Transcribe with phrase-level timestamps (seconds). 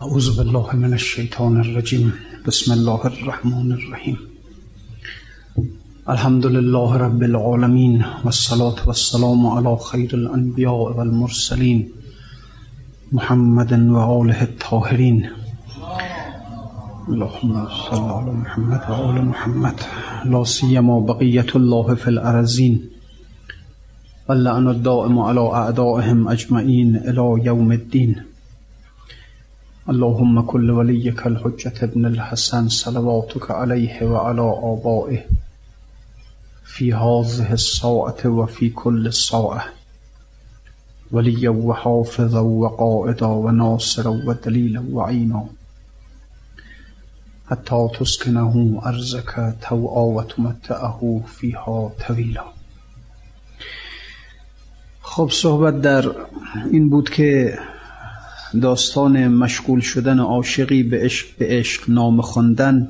[0.00, 2.12] أعوذ بالله من الشيطان الرجيم.
[2.46, 4.16] بسم الله الرحمن الرحيم.
[6.08, 11.88] الحمد لله رب العالمين والصلاة والسلام على خير الأنبياء والمرسلين
[13.12, 15.18] محمد وآله الطاهرين.
[17.08, 19.76] اللهم صل على محمد وآل محمد.
[20.24, 22.74] لا سيما بقية الله في الأرزين.
[24.28, 28.29] واللعن الدائم على أعدائهم أجمعين إلى يوم الدين.
[29.90, 35.24] اللهم كل وليك الحجة ابن الحسن صلواتك عليه وعلى آبائه
[36.64, 39.64] في هذه الساعة وفي كل ساعة.
[41.12, 45.46] وليا وحافظا وقائدا وناصرا ودليلا وعينا.
[47.50, 52.44] حتى تسكنه أرزك توعا وتمتعه فيها طويلا.
[55.02, 56.14] خب صحبت در
[56.70, 57.58] این بود که
[58.62, 62.88] داستان مشغول شدن عاشقی به عشق به عشق نام خواندن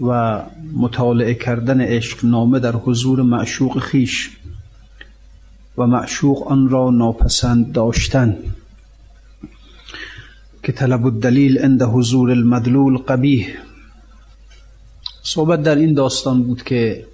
[0.00, 0.42] و
[0.76, 4.30] مطالعه کردن عشق نامه در حضور معشوق خیش
[5.78, 8.36] و معشوق آن را ناپسند داشتن.
[10.62, 13.48] که طلب الدلیل عند حضور المدلول قبیح.
[15.22, 17.06] صحبت در این داستان بود که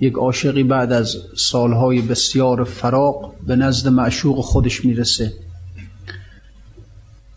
[0.00, 5.32] یک عاشقی بعد از سالهای بسیار فراق به نزد معشوق خودش می‌رسه.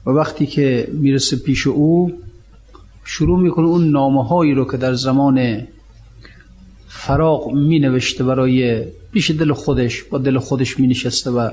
[0.06, 2.14] و وقتی که می‌رسه پیش او
[3.04, 5.68] شروع می‌کنه اون نامه هایی رو که در زمان
[6.88, 11.50] فراق می نوشته برای پیش دل خودش با دل خودش می نشسته و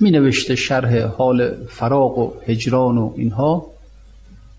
[0.00, 3.66] می نوشته شرح حال فراق و هجران و اینها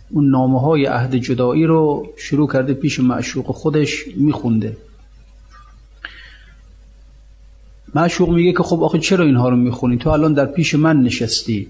[0.10, 4.78] اون نامه های عهد جدایی رو شروع کرده پیش معشوق خودش می خونده
[7.96, 11.68] معشوق میگه که خب آخه چرا اینها رو می‌خونی؟ تو الان در پیش من نشستی.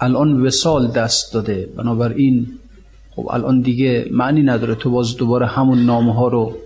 [0.00, 1.68] الان وسال دست داده.
[1.76, 2.46] بنابراین
[3.10, 4.74] خب الان دیگه معنی نداره.
[4.74, 6.56] تو باز دوباره همون نامه ها رو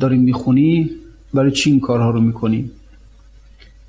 [0.00, 0.90] داری می‌خونی
[1.34, 2.70] برای چی این کارها رو می‌کنی؟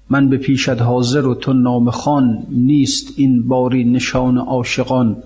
[0.09, 5.17] من به پیشت حاضر و تو نام خان نیست این باری نشان عاشقان.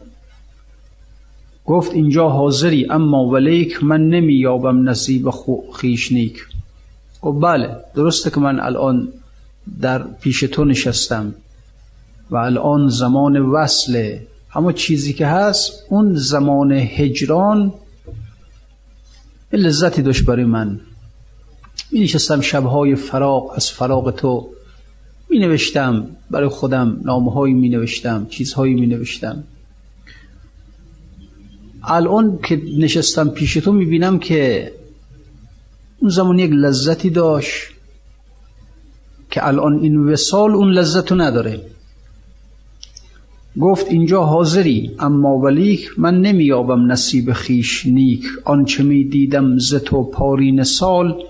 [1.65, 5.29] گفت اینجا حاضری اما ولیک من نمییابم نصیب
[5.73, 6.45] خیش نیک.
[7.21, 9.07] گفت بله درسته که من الان
[9.81, 11.33] در پیش تو نشستم.
[12.31, 17.73] و الان زمان وصله اما چیزی که هست اون زمان هجران
[19.53, 20.79] لذتی داشت برای من.
[21.91, 24.49] می نشستم شبهای فراق از فراق تو
[25.29, 29.43] می نوشتم برای خودم نامه هایی می نوشتم چیزهایی می نوشتم
[31.83, 34.71] الان که نشستم پیش تو می بینم که
[35.99, 37.63] اون زمان یک لذتی داشت
[39.31, 41.61] که الان این وسال اون لذت رو نداره.
[43.61, 48.25] گفت اینجا حاضری اما ولیک من نمیابم نصیب خیش نیک.
[48.45, 51.23] آنچه می دیدم ز تو پارین سال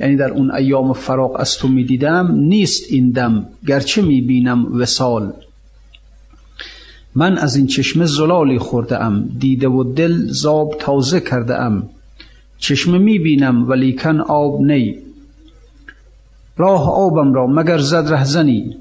[0.00, 4.80] یعنی در اون ایام فراق از تو می دیدم نیست این دم گرچه می بینم
[4.80, 5.32] وسال
[7.14, 11.88] من از این چشمه زلالی خورده ام دیده و دل زاب تازه کرده ام
[12.58, 14.96] چشمه می بینم ولیکن آب نی.
[16.56, 18.76] راه آبم را مگر زد رهزنی؟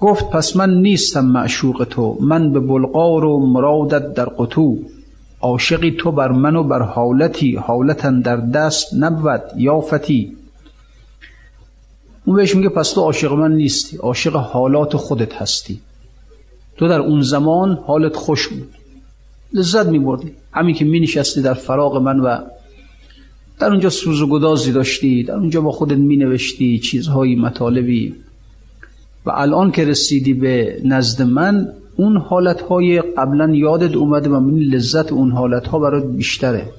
[0.00, 4.78] گفت پس من نیستم معشوق تو من به بلغار و مرادت در قطو.
[5.40, 10.36] عاشقی تو بر من و بر حالتی حالتا در دست نبود یافتی.
[12.24, 15.80] اون بهش میگه پس تو عاشق من نیستی عاشق حالات خودت هستی.
[16.76, 18.68] تو در اون زمان حالت خوش بود.
[19.52, 20.32] لذت میبردی.
[20.52, 22.38] همین که می نشستی در فراغ من و
[23.58, 28.14] در اونجا سوز و گدازی داشتی در اونجا با خودت می نوشتی چیزهایی مطالبی.
[29.26, 35.12] و الان که رسیدی به نزد من اون حالتهای قبلا یادت اومده و من لذت
[35.12, 36.70] اون حالتها برات بیشتره.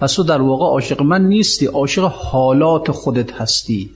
[0.00, 3.90] پس تو در واقع عاشق من نیستی عاشق حالات خودت هستی.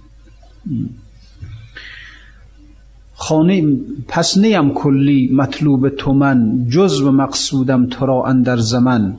[3.15, 3.77] خانه
[4.09, 9.17] پس نیم کلی مطلوب تو من جزو مقصودم تو را اندر زمن.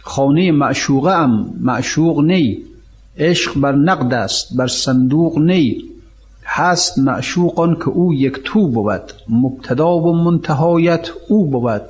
[0.00, 2.58] خانه معشوقه ام معشوق نی.
[3.18, 5.95] عشق بر نقد است بر صندوق نی.
[6.46, 11.82] هست معشوقان که او یک تو بود مبتدا و منتهایت او بود.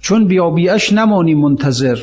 [0.00, 1.98] چون بیابیش نمانی منتظر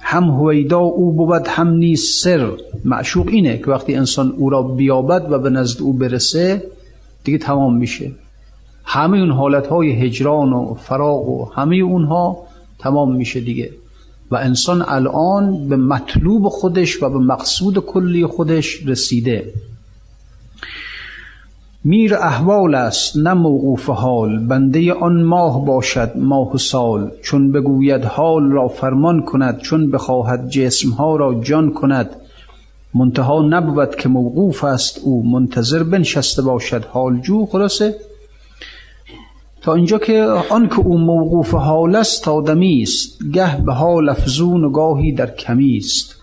[0.00, 2.50] هم هویدا او بود هم نیز سر.
[2.84, 6.62] معشوق اینه که وقتی انسان او را بیابد و به نزد او برسه
[7.24, 8.12] دیگه تمام میشه.
[8.84, 12.38] همه اون حالتهای هجران و فراغ و همه اونها
[12.78, 13.70] تمام میشه دیگه.
[14.30, 19.52] و انسان الان به مطلوب خودش و به مقصود کلی خودش رسیده.
[21.84, 24.46] میر احوال است نه موقوف حال.
[24.46, 27.10] بنده آن ماه باشد ماه و سال.
[27.22, 32.10] چون بگوید حال را فرمان کند چون بخواهد جسم ها را جان کند.
[32.94, 35.30] منتها نبود که موقوف است او.
[35.30, 37.94] منتظر بنشسته باشد حال جو خلاصه؟
[39.62, 43.18] تا اینجا که آن که او موقوف حال است آدمی است.
[43.32, 46.19] گه به حال افزون و گاهی در کمی است.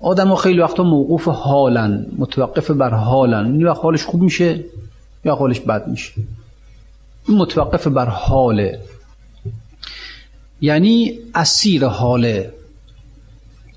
[0.00, 3.46] آدم خیلی وقتا موقوف حالن متوقف بر حالن.
[3.46, 4.64] این وقت حالش خوب میشه
[5.24, 6.12] یا حالش بد میشه.
[7.28, 8.80] متوقف بر حاله.
[10.60, 12.52] یعنی اسیر حاله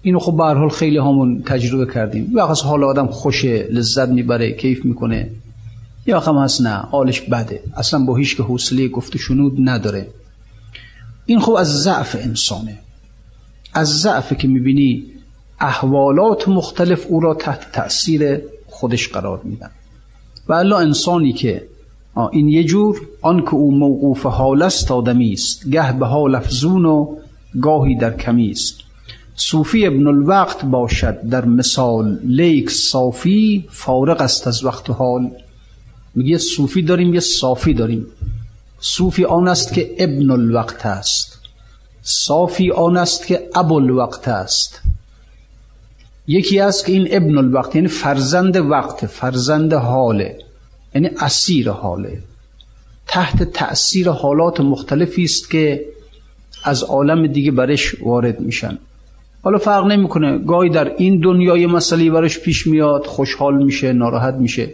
[0.02, 2.32] اینو خب به حال خیلی همون تجربه کردیم.
[2.34, 5.30] وقت از حال آدم خوشه لذت می‌بره کیف می‌کنه.
[6.06, 7.64] یا هم هست نه حالش بده.
[7.78, 10.08] اصلا با هیچ که حوصله گفت شنود نداره.
[11.26, 12.80] این خب از ضعف انسانه.
[13.74, 15.04] از ضعف که می‌بینی
[15.62, 19.70] احوالات مختلف او را تحت تأثیر خودش قرار میدن.
[20.48, 21.68] و الله انسانی که
[22.32, 25.70] این یه جور آن که او موقوف حال است آدمی است.
[25.70, 27.16] گه به حال افزون و
[27.62, 28.76] گاهی در کمی است.
[29.36, 35.32] صوفی ابن الوقت باشد در مثال لیک صافی فارغ است از وقت و حال.
[36.16, 38.06] میگه صوفی داریم یه صافی داریم.
[38.80, 41.40] صوفی آن است که ابن الوقت است.
[42.02, 44.82] صافی آن است که ابو الوقت است.
[46.36, 50.38] یکی است که این ابن الوقت یعنی فرزند وقت فرزند حاله
[50.96, 52.18] یعنی اسیر حاله.
[53.08, 55.86] تحت تأثیر حالات مختلفی است که
[56.64, 58.78] از عالم دیگه برش وارد میشن.
[59.44, 60.38] حالا فرق نمی‌کنه.
[60.38, 64.70] گاهی در این دنیای مسئله برش پیش میاد خوشحال میشه ناراحت میشه.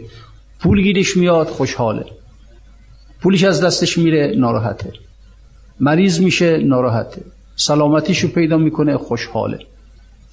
[0.60, 2.04] پول گیرش میاد خوشحاله.
[3.22, 4.92] پولش از دستش میره ناراحته.
[5.80, 7.22] مریض میشه ناراحته.
[7.56, 9.58] سلامتیشو پیدا می‌کنه خوشحاله.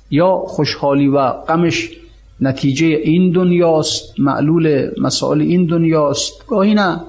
[0.10, 1.90] یا خوشحالی و غمش
[2.42, 6.48] نتیجه این دنیاست معلول مسائل این دنیاست.
[6.48, 7.02] گاهی نه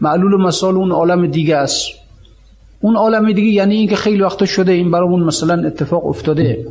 [0.00, 1.88] معلول مسائل اون عالم دیگه است.
[2.80, 6.66] اون عالم دیگه یعنی اینکه خیلی وقتا شده این برامون مثلا اتفاق افتاده.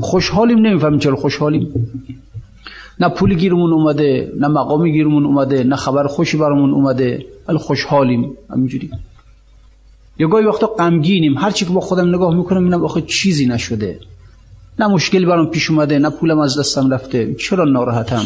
[0.00, 1.90] خوشحالیم نمی‌فهمیم چرا خوشحالیم.
[3.00, 8.36] نه پولی گیرمون اومده نه مقامی گیرمون اومده نه خبر خوشی برامون اومده ولی خوشحالیم
[8.50, 8.90] همینجوری.
[10.18, 11.38] یا گاهی وقتا غمگینیم.
[11.38, 13.98] هر چی که با خودم نگاه می‌کنم اینم آخه چیزی نشده.
[14.78, 17.34] نه مشکلی برام پیش اومده نه پولم از دستم رفته.
[17.34, 18.24] چرا ناراحتم؟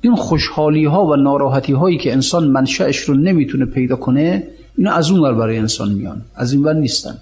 [0.00, 4.48] این خوشحالی ها و ناراحتی هایی که انسان منشأش رو نمی‌تونه پیدا کنه
[4.78, 6.22] اینا از اون برای انسان میان.
[6.34, 7.18] از این ور نیستن.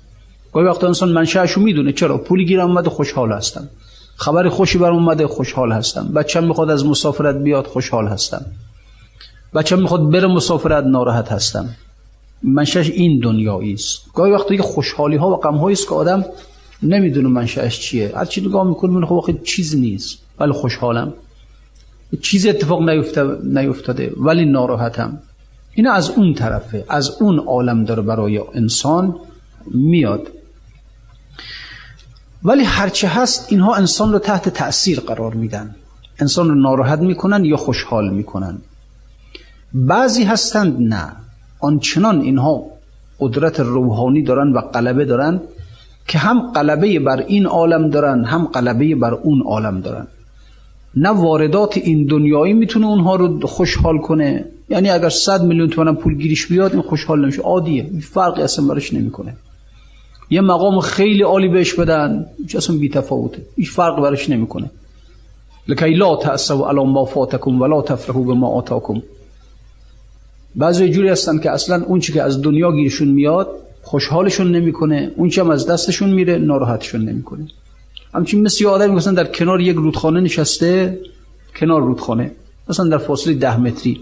[0.52, 3.68] گاهی وقتا انسان منشأش رو می‌دونه چرا؟ پولی گیرم اومده خوشحال هستم.
[4.16, 6.08] خبر خوشی برام اومده خوشحال هستم.
[6.08, 8.44] بچم می‌خواد از مسافرت بیاد خوشحال هستم.
[9.54, 11.68] بچم می‌خواد بره مسافرت ناراحت هستم.
[12.42, 16.24] منشأش این دنیایی است گاهی وقتا خوشحالی ها و غم است که آدم
[16.84, 18.12] نمی‌دونه منشأش چیه.
[18.16, 20.18] هر چی نگاه می‌کنه من خب چیز نیست.
[20.40, 21.12] ولی خوشحالم.
[22.22, 22.90] چیز اتفاق
[23.44, 24.12] نیفتاده.
[24.16, 25.18] ولی ناراحتم.
[25.74, 26.84] اینا از اون طرفه.
[26.88, 29.16] از اون عالم داره برای انسان
[29.66, 30.28] میاد.
[32.44, 35.74] ولی هرچه هست اینها انسان رو تحت تأثیر قرار میدن.
[36.18, 38.58] انسان رو ناراحت می‌کنن یا خوشحال می‌کنن.
[39.74, 41.12] بعضی هستند نه.
[41.60, 42.62] آنچنان اینها
[43.20, 45.40] قدرت روحانی دارن و قلبه دارن
[46.08, 50.06] که هم قلبه بر این عالم دارن هم قلبه بر اون عالم دارن.
[50.96, 54.44] نه واردات این دنیایی می‌تونه اونها رو خوشحال کنه.
[54.68, 57.42] یعنی اگر صد میلیون تومن پول گیریش بیاد این خوشحال نمیشه.
[57.42, 57.90] عادیه.
[58.00, 59.36] فرقی اصلا براش نمی‌کنه.
[60.30, 64.70] یه مقام خیلی عالی بهش بدن هیچ اصلا بی تفاوته هیچ فرق براش نمی‌کنه.
[65.68, 69.02] لکی لا تأسوا علی ما فاتکم ولا تفرحوا بما آتاکم.
[70.56, 73.48] بعضی جوری هستن که اصلا اون چی که از دنیا گیرشون میاد
[73.84, 77.46] خوشحالشون نمی‌کنه اون چی هم از دستشون میره ناراحتشون نمی‌کنه.
[78.14, 80.98] همچین مثل یه آدمی مثلا در کنار یک رودخانه نشسته
[81.56, 82.30] کنار رودخانه
[82.68, 84.00] مثلا در فاصله ده متری.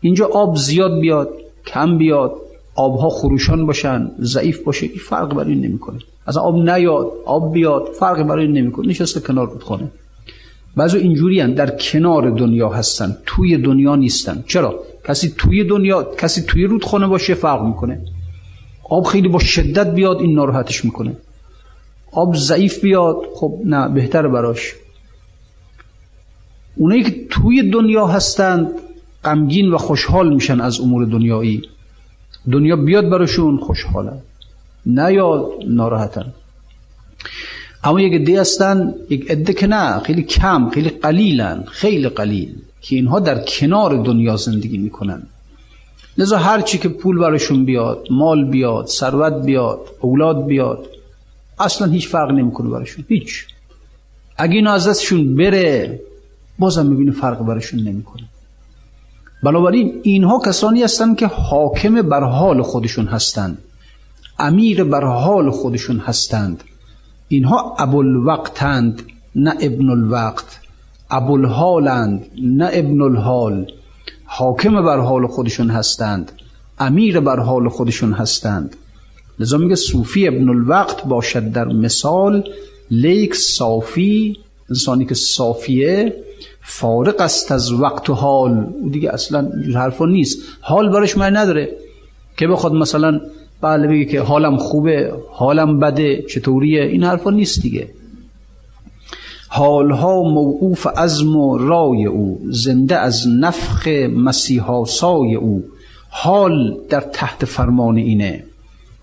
[0.00, 1.28] اینجا آب زیاد بیاد
[1.66, 2.32] کم بیاد
[2.74, 5.98] آبها خروشان باشن ضعیف باشه این فرق برای این نمی‌کنه.
[6.26, 8.88] از آب نیاد آب بیاد فرق برای این نمی‌کنه.
[8.88, 9.90] نشسته کنار رودخانه.
[10.76, 14.44] بعضی اینجوری هن در کنار دنیا هستن توی دنیا نیستن.
[14.46, 18.00] چرا؟ کسی توی دنیا کسی توی رودخانه باشه فرق می‌کنه.
[18.90, 21.16] آب خیلی با شدت بیاد این ناراحتش می‌کنه.
[22.12, 24.72] آب ضعیف بیاد خب نه بهتر براش.
[26.76, 28.70] اونایی که توی دنیا هستند
[29.24, 31.62] غمگین و خوشحال میشن از امور دنیایی.
[32.52, 34.18] دنیا بیاد براشون خوشحالن.
[34.86, 36.32] نه یا ناراحتن.
[37.84, 42.96] اما یک عده هستن یک عده که نه خیلی کم خیلی قلیلن خیلی قلیل که
[42.96, 45.22] اینها در کنار دنیا زندگی می‌کنن.
[46.18, 50.86] لذا هر چی که پول براشون بیاد مال بیاد ثروت بیاد اولاد بیاد
[51.58, 53.46] اصلا هیچ فرق نمی‌کنه براشون هیچ.
[54.36, 56.00] اگه اینو از دستشون بره
[56.58, 58.22] بازم می‌بینه فرق براشون نمی‌کنه.
[59.42, 63.58] بنابراین اینها کسانی هستند که حاکم بر حال خودشون هستند
[64.38, 66.64] امیر بر حال خودشون هستند.
[67.28, 69.02] اینها ابوالوقتند
[69.34, 70.60] نه ابن الوقت
[71.10, 73.66] ابوالحالند نه ابن الحال
[74.36, 76.32] حاکم بر حال خودشون هستند
[76.78, 78.76] امیر بر حال خودشون هستند.
[79.38, 82.48] لذا میگه صوفی ابن الوقت باشد در مثال
[82.90, 84.36] لیک صافی
[84.70, 86.16] انسانی که صافیه
[86.60, 88.66] فارق است از وقت و حال.
[88.80, 90.38] او دیگه اصلا حرفا نیست.
[90.60, 91.76] حال برش معنی نداره.
[92.36, 93.20] که بخواد مثلا
[93.60, 97.88] بله بگه که حالم خوبه حالم بده چطوریه؟ این حرفا نیست دیگه.
[99.56, 105.64] حالها موقوف عزم و رای او زنده از نفخ مسیحا سای او.
[106.08, 108.44] حال در تحت فرمان اینه.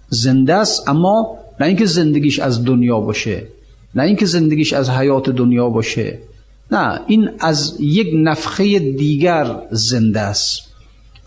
[0.09, 3.43] زنده است اما نه اینکه زندگیش از دنیا باشه
[3.95, 6.19] نه اینکه زندگیش از حیات دنیا باشه.
[6.71, 10.61] نه این از یک نفخه دیگر زنده است.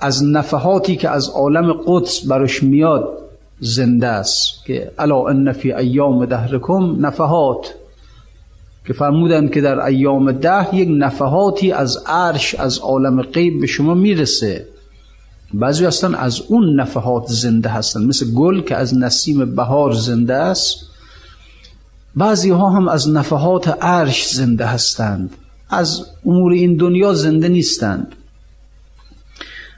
[0.00, 3.18] از نفحاتی که از عالم قدس برش میاد
[3.60, 4.64] زنده است.
[4.66, 7.74] که الا ان فی ایام دهرکم نفحات.
[8.86, 13.94] که فرمودند که در ایام ده یک نفحاتی از عرش از عالم غیب به شما
[13.94, 14.66] می‌رسه.
[15.54, 20.76] بعضی هستن از اون نفحات زنده هستن مثل گل که از نسیم بهار زنده است.
[22.16, 25.30] بعضی ها هم از نفحات عرش زنده هستند.
[25.70, 28.14] از امور این دنیا زنده نیستند.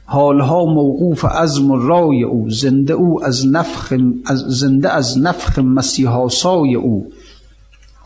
[0.04, 3.92] حالها موقوف عزم و رای او زنده او از نفخ
[4.26, 7.12] از زنده از نفخ مسیحا سای او.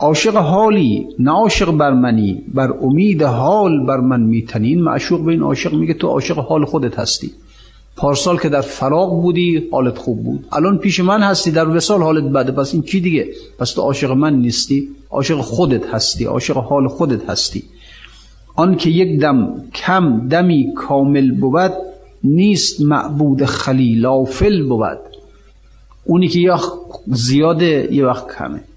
[0.00, 5.42] عاشق حالی نه عاشق بر منی بر امید حال بر من میتنین معشوق به این
[5.42, 7.30] عاشق میگه تو عاشق حال خودت هستی.
[7.96, 10.46] پارسال که در فراغ بودی حالت خوب بود.
[10.52, 12.52] الان پیش من هستی در وسال حالت بده.
[12.52, 13.28] پس این چی دیگه؟
[13.58, 17.62] پس تو عاشق من نیستی عاشق خودت هستی عاشق حال خودت هستی.
[18.56, 21.72] آن که یک دم کم دمی کامل بود
[22.24, 24.98] نیست معبود خلیل آفل بود.
[26.04, 26.60] اونی که یا
[27.06, 28.69] زیاده یه وقت کمه.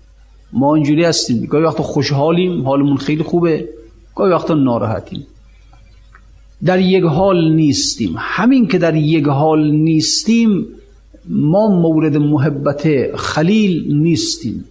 [0.53, 1.45] ما اینجوری هستیم.
[1.45, 3.69] گاهی وقت خوشحالیم حالمون خیلی خوبه.
[4.15, 5.27] گاهی وقت ناراحتیم.
[6.65, 8.15] در یک حال نیستیم.
[8.17, 10.65] همین که در یک حال نیستیم
[11.29, 14.65] ما مورد محبت خلیل نیستیم.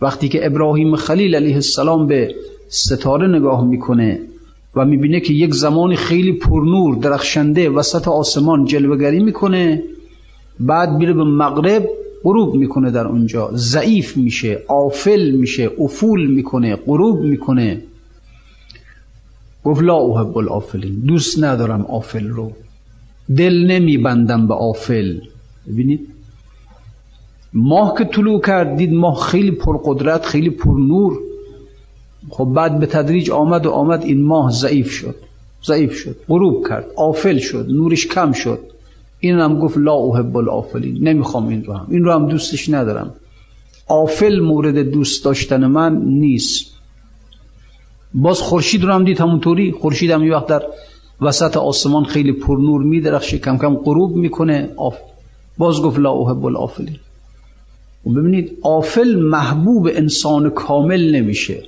[0.00, 2.34] وقتی که ابراهیم خلیل علیه السلام به
[2.68, 4.20] ستاره نگاه می‌کنه
[4.76, 9.82] و می‌بینه که یک زمانی خیلی پرنور درخشنده وسط آسمان جلوگری می‌کنه
[10.60, 11.88] بعد میره به مغرب
[12.24, 17.82] غروب می‌کنه در اونجا ضعیف میشه آفل میشه افول می‌کنه غروب می‌کنه.
[19.64, 22.52] گفت لا احب الافلین دوست ندارم آفل رو
[23.36, 25.18] دل نمیبندم به آفل.
[25.68, 26.08] ببینید
[27.52, 31.18] ماه که طلوع کرد دید ماه خیلی پرقدرت خیلی پرنور.
[32.30, 35.14] خب بعد به تدریج آمد و آمد این ماه ضعیف شد
[35.64, 38.73] ضعیف شد غروب کرد آفل شد نورش کم شد.
[39.26, 41.86] این هم گفت لا احب الافلین نمی‌خوام این رو هم.
[41.90, 43.14] این رو هم دوستش ندارم.
[43.88, 46.66] آفل مورد دوست داشتن من نیست.
[48.14, 49.72] باز خورشید رو هم دید همونطوری.
[49.72, 50.62] خورشید هم یه وقت در
[51.20, 53.38] وسط آسمان خیلی پرنور میدرخشه.
[53.38, 54.68] کم کم غروب می‌کنه.
[54.76, 54.96] آف.
[55.58, 56.96] باز گفت لا احب الافلین
[58.06, 61.62] و ببینید آفل محبوب انسان کامل نمیشه.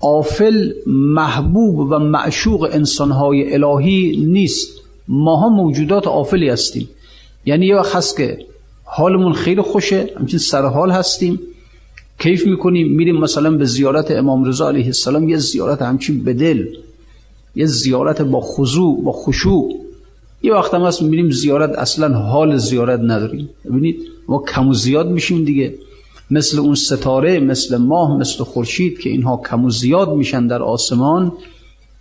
[0.00, 4.79] آفل محبوب و معشوق انسانهای الهی نیست.
[5.10, 6.88] ماها موجودات آفلی هستیم.
[7.46, 8.38] یعنی یه وقت هست که
[8.84, 11.40] حالمون خیلی خوشه همچین سرحال هستیم.
[12.18, 16.66] کیف می‌کنیم میریم مثلا به زیارت امام رضا علیه السلام یه زیارت همچین به دل
[17.54, 19.74] یه زیارت با خضوع با خشوع.
[20.42, 23.48] یه وقت هم هست میریم زیارت اصلا حال زیارت نداریم.
[23.64, 23.96] ببینید
[24.28, 25.74] ما کم و زیاد میشیم دیگه.
[26.30, 31.32] مثل اون ستاره مثل ماه مثل خورشید که اینها کم و زیاد میشن در آسمان.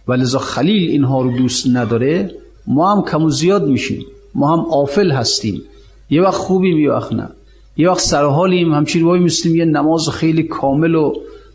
[0.08, 2.36] و لذا خلیل اینها رو دوست نداره.
[2.70, 4.06] ما هم کم و زیاد میشیم.
[4.36, 5.62] ما هم آفل هستیم.
[6.10, 7.30] یه وقت خوبیم یه وقت نه.
[7.78, 11.14] یه وقت سرحالیم همچین وای میستیم یه نماز خیلی کامل و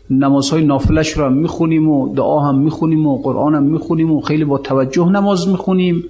[0.09, 4.45] نمازهای نافلش رو هم می‌خونیم و دعا هم می‌خونیم و قرآن هم می‌خونیم و خیلی
[4.45, 6.03] با توجه نماز می‌خونیم.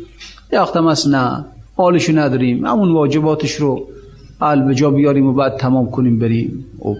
[0.53, 1.45] یه وقت هم نه.
[1.77, 2.65] حالشو نداریم.
[2.65, 3.87] همون واجباتش رو
[4.67, 6.65] به جا بیاریم و بعد تمام کنیم بریم.
[6.85, 6.93] و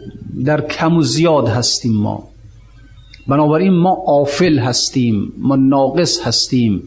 [0.46, 2.24] در کم و زیاد هستیم ما.
[3.28, 5.34] بنابراین ما آفل هستیم.
[5.38, 6.84] ما ناقص هستیم.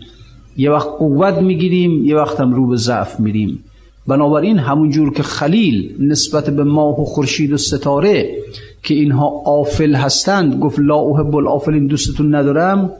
[0.58, 3.64] یه وقت قوت می‌گیریم یه وقت هم رو به ضعف میریم.
[4.06, 8.36] بنابراین همون جور که خلیل نسبت به ماه و خورشید و ستاره
[8.82, 12.92] که اینها آفل هستند گفت لا احب الافلین دوستتون ندارم.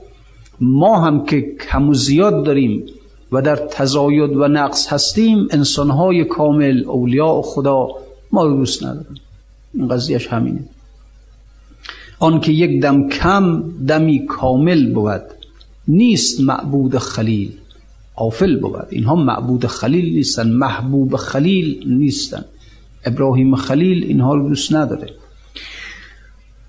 [0.61, 2.83] ما هم که کم زیاد داریم
[3.33, 7.88] و در تزاید و نقص هستیم انسانهای کامل اولیاء خدا
[8.33, 9.21] ما رو دوست نداریم
[9.75, 10.61] این قضیهش همینه.
[12.19, 15.38] آن که یک دم کم دمی کامل بود.
[15.88, 17.52] نیست معبود خلیل
[18.16, 18.87] آفل بود.
[18.90, 22.45] اینها معبود خلیل نیستن محبوب خلیل نیستن.
[23.04, 25.11] ابراهیم خلیل اینها رو دوست نداره.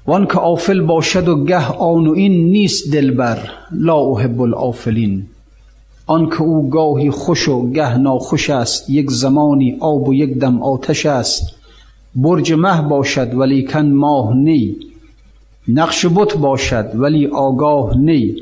[0.08, 3.52] وان که آفل باشد و گه آن و این نیست دلبر.
[3.72, 5.26] لا احب الافلین
[6.08, 10.62] آن که او گاهی خوش و گه ناخوش است یک زمانی آب و یک دم
[10.62, 11.56] آتش است.
[12.16, 14.76] برج مه باشد ولیکن ماه نی.
[15.68, 18.36] نقش بت باشد ولی آگاه نی.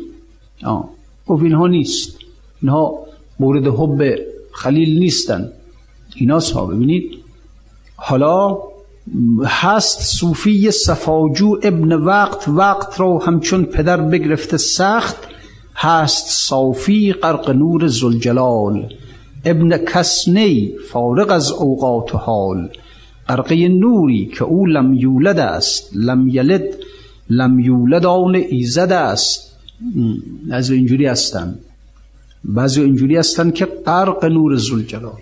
[1.27, 2.17] گفت اینها نیست.
[2.61, 2.99] اینها
[3.39, 4.15] مورد حب
[4.51, 5.51] خلیل نیستن.
[6.15, 7.17] اینا ها ببینید.
[7.95, 8.57] حالا
[9.45, 12.47] هست صوفی صفاجو ابن وقت.
[12.47, 15.17] وقت را همچون پدر بگرفته سخت.
[15.75, 18.93] هست صافی غرق نور زلجلال
[19.45, 22.69] ابن کسنی فارغ از اوقات و حال.
[23.29, 26.77] غرقه نوری که او لم یولد است لم یلد
[27.29, 29.46] لم یولد آن ایزد است.
[30.51, 31.59] از اینجوری هستن.
[32.43, 35.21] بعضی اینجوری هستن که غرق نور زلجلال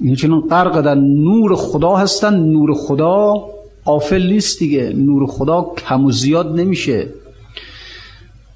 [0.00, 3.44] این چنین غرق در نور خدا هستن نور خدا
[3.84, 4.92] آفل نیست دیگه.
[4.92, 7.08] نور خدا کم و زیاد نمیشه.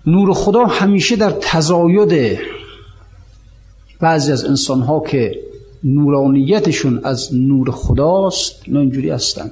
[0.06, 2.38] نور خدا همیشه در تزاید
[4.00, 5.40] بعضی از انسان ها که
[5.84, 9.50] نورانیتشون از نور خداست اینا اینجوری هستن.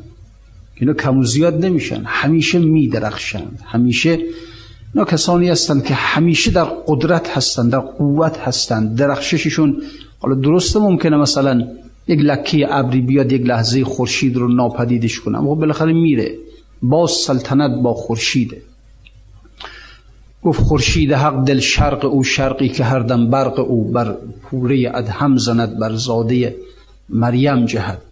[0.75, 4.18] اینا کم و زیاد نمیشن همیشه میدرخشند همیشه
[4.94, 9.82] اینا کسانی هستند که همیشه در قدرت هستند در قوت هستند درخشششون
[10.18, 11.68] حالا درسته ممکنه مثلا
[12.08, 16.34] یک لکه ابری بیاد یک لحظه خورشید رو ناپدیدش کنه خب بالاخره میره.
[16.82, 18.62] باز سلطنت با خورشیده.
[20.42, 25.37] گفت خورشید حق دل شرق او شرقی که هر دم برق او بر پوره ادهم
[25.37, 26.56] زند بر زاده
[27.08, 28.02] مریم جهد.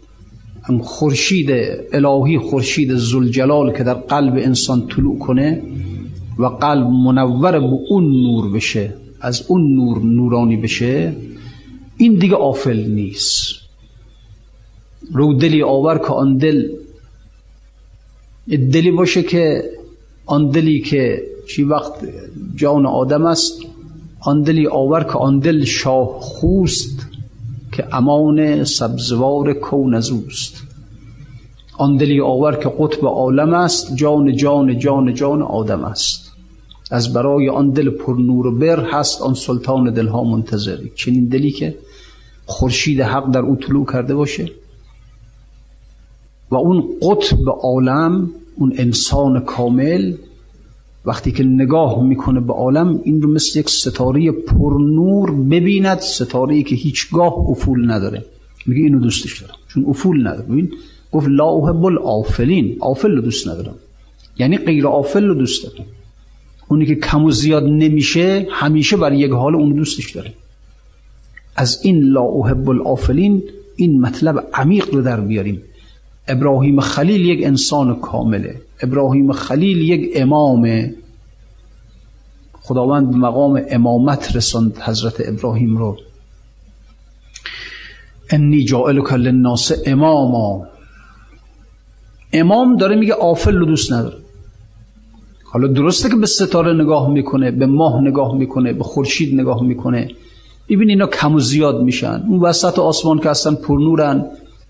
[0.82, 1.50] خورشید
[1.92, 5.62] الهی خورشید زلجلال که در قلب انسان طلوع کنه
[6.40, 11.16] و قلب منور به اون نور بشه از اون نور نورانی بشه
[11.97, 13.61] این دیگه آفل نیست.
[15.12, 16.69] رو دلی آور که آن دل
[18.49, 19.71] دلی باشه که
[20.26, 21.93] آن دلی که چی وقت
[22.56, 23.62] جان آدم است
[24.21, 27.06] آن دلی آور که آن دل شاه خوست
[27.73, 30.62] که امان سبزوار کون از اوست.
[31.78, 36.29] آن دلی آور که قطب عالم است جان جان جان جان آدم است.
[36.91, 40.79] از برای آن دل پر نور و بر هست آن سلطان دلها منتظر.
[40.95, 41.75] چنین دلی که
[42.47, 44.50] خورشید حق در او طلوع کرده باشه.
[46.50, 50.15] و اون قطب عالم اون انسان کامل
[51.05, 56.76] وقتی که نگاه می‌کنه به عالم این رو مثل یک ستاره پرنور ببیند ستاره که
[56.76, 58.25] هیچگاه افول نداره.
[58.67, 59.55] میگه اینو دوستش دارم.
[59.69, 60.49] چون افول نداره.
[60.49, 60.73] ببین
[61.13, 63.75] گفت لا احب الافلین آفل رو دوست ندارم.
[64.39, 65.85] یعنی غیر آفل رو دوست دارم.
[66.71, 70.33] اونی که کم و زیاد نمیشه همیشه برای یک حال اون دوستش داره.
[71.56, 73.43] از این لا احب الافلین
[73.76, 75.63] این مطلب عمیق رو در بیاریم.
[76.28, 78.61] ابراهیم خلیل یک انسان کامله.
[78.83, 80.95] ابراهیم خلیل یک امامه
[82.61, 85.97] خداوند مقام امامت رساند حضرت ابراهیم رو.
[88.30, 90.67] انی جائلک للناس اماما.
[92.33, 94.29] امام داره میگه آفل رو دوست نداره.
[95.52, 100.08] حالا درسته که به ستاره نگاه می‌کنه به ماه نگاه می‌کنه به خورشید نگاه می‌کنه.
[100.69, 102.25] ببین اینا کم و زیاد میشن.
[102.28, 104.26] اون وسط آسمان که هستن پرنورن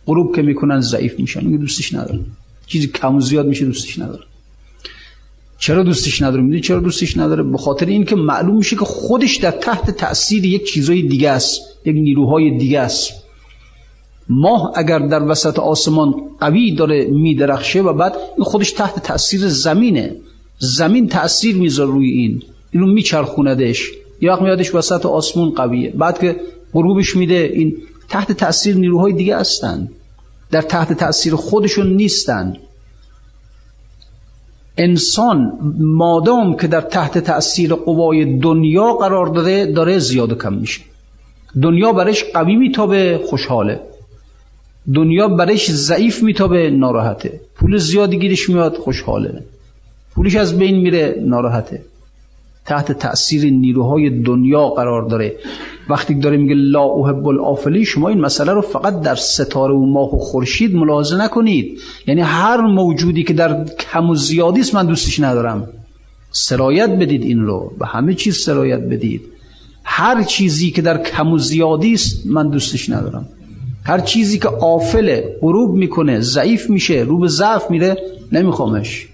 [0.07, 1.45] غروب که می‌کنن ضعیف میشن.
[1.45, 2.27] میگه دوستش ندارم.
[2.67, 4.25] چیزی کم و زیاد میشه دوستش ندارم.
[5.59, 9.51] چرا دوستش نداره می‌دونی چرا دوستش نداره به خاطر اینکه معلوم میشه که خودش در
[9.51, 11.61] تحت تاثیر یک چیزای دیگه است.
[11.85, 13.13] یک نیروهای دیگه است.
[14.29, 20.17] ماه اگر در وسط آسمان قوی داره میدرخشه و بعد این خودش تحت تاثیر زمینه.
[20.61, 22.43] زمین تاثیر می‌ذاره روی این.
[22.71, 25.91] اینو میچرخوندش یا وقت میادش وسط آسمون قویه.
[25.91, 26.37] بعد که
[26.73, 27.77] غروبش میده این
[28.09, 29.91] تحت تاثیر نیروهای دیگه هستند
[30.51, 32.59] در تحت تاثیر خودشون نیستند
[34.77, 40.81] انسان مادام که در تحت تأثیر قوای دنیا قرار داره داره زیاد و کم میشه.
[41.63, 43.81] دنیا برش قوی میتابه خوشحاله.
[44.95, 47.41] دنیا برش ضعیف میتابه ناراحته.
[47.55, 49.43] پول زیادی گیرش میاد خوشحاله.
[50.15, 51.83] پولش از بین میره ناراحته.
[52.67, 55.37] تحت تأثیر نیروهای دنیا قرار داره.
[55.89, 60.15] وقتی داره میگه لا احب الافلی شما این مسئله رو فقط در ستاره و ماه
[60.15, 61.81] و خورشید ملاحظه نکنید.
[62.07, 65.69] یعنی هر موجودی که در کم و زیادی است من دوستش ندارم.
[66.31, 67.73] سرایت بدید این رو.
[67.79, 69.23] به همه چیز سرایت بدید.
[69.85, 73.29] هر چیزی که در کم و زیادی است من دوستش ندارم.
[73.85, 77.97] هر چیزی که آفله غروب می‌کنه ضعیف میشه رو به ضعف میره
[78.33, 79.09] نمیخوامش.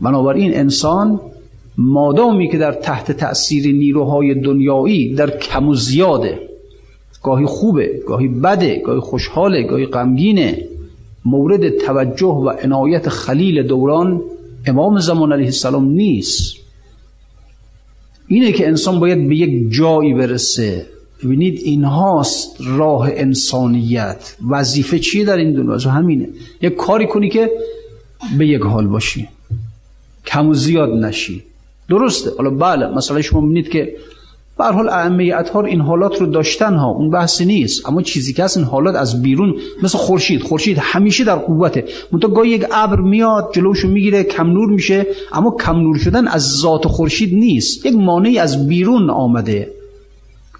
[0.00, 1.20] بنابراین انسان
[1.78, 6.40] مادامی که در تحت تأثیر نیروهای دنیایی در کم و زیاده
[7.22, 10.68] گاهی خوبه گاهی بده گاهی خوشحاله گاهی غمگینه
[11.24, 14.22] مورد توجه و عنایت خلیل دوران
[14.66, 16.56] امام زمان علیه السلام نیست.
[18.28, 20.86] اینه که انسان باید به یک جایی برسه.
[21.24, 24.36] ببینید این هاست راه انسانیت.
[24.50, 26.28] وظیفه چیه در این دنیا؟ همینه.
[26.62, 27.50] یک کاری کنی که
[28.38, 29.28] به یک حال باشی.
[30.34, 31.42] کم و زیاد نشی.
[31.88, 32.30] درسته.
[32.38, 33.96] حالا بله مثلا شما می‌بینید که
[34.58, 37.88] به حال ائمه اطهار این حالات رو داشتن ها اون بحثی نیست.
[37.88, 40.42] اما چیزی که این حالات از بیرون مثل خورشید.
[40.42, 41.84] خورشید همیشه در قوته.
[42.12, 45.06] منتها گاهی یک ابر میاد جلوشو می‌گیره کم نور میشه.
[45.32, 47.86] اما کم نور شدن از ذات خورشید نیست.
[47.86, 49.68] یک مانعی از بیرون آمده.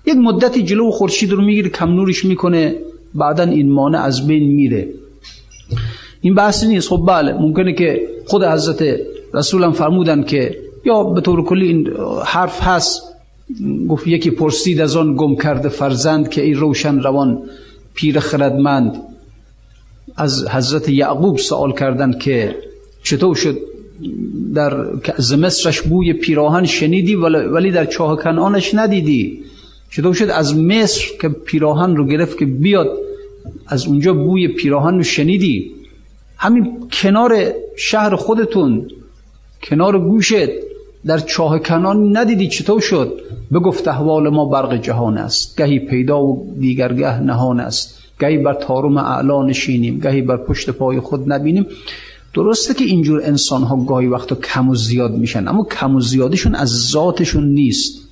[0.07, 2.75] یک مدتی جلو خورشید رو می‌گیره کم نورش می‌کنه.
[3.15, 4.89] بعدا این مانع از بین میره.
[6.21, 6.89] این بحثی نیست.
[6.89, 8.83] خب بله ممکنه که خود حضرت
[9.35, 11.89] رسولم فرمودن که یا به طور کلی این
[12.25, 13.03] حرف هست.
[13.89, 17.43] گفت یکی پرسید از آن گم کرده فرزند که ای روشن روان
[17.95, 19.03] پیر خردمند.
[20.17, 22.57] از حضرت یعقوب سوال کردن که
[23.03, 23.59] چطور شد؟
[24.55, 24.87] در
[25.19, 29.43] زمسترش بوی پیراهن شنیدی ولی در چاه کنانش ندیدی؟
[29.91, 32.99] چطور شد از مصر که پیراهن رو گرفت که بیاد
[33.67, 35.73] از اونجا بوی پیراهن رو شنیدی؟
[36.37, 38.91] همین کنار شهر خودتون.
[39.65, 40.51] کنار گوشت
[41.07, 43.13] در چاه کنان ندیدی چطور شد؟
[43.53, 45.57] بگفت احوال ما برق جهان است.
[45.57, 47.99] گهی پیدا و دیگرگه نهان است.
[48.21, 49.99] گهی بر تارم اعلا نشینیم.
[49.99, 51.67] گهی بر پشت پای خود نبینیم.
[52.35, 56.55] درسته که اینجور انسان ها گاهی وقتا کم و زیاد میشن اما کم و زیادشون
[56.55, 58.09] از ذاتشون نیست.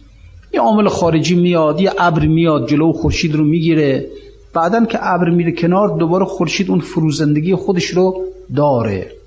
[0.54, 4.06] یه عامل خارجی میاد یه ابر میاد جلو خورشید رو می‌گیره.
[4.54, 8.24] بعدا که ابر میره کنار دوباره خورشید اون فروزندگی خودش رو
[8.56, 9.21] داره.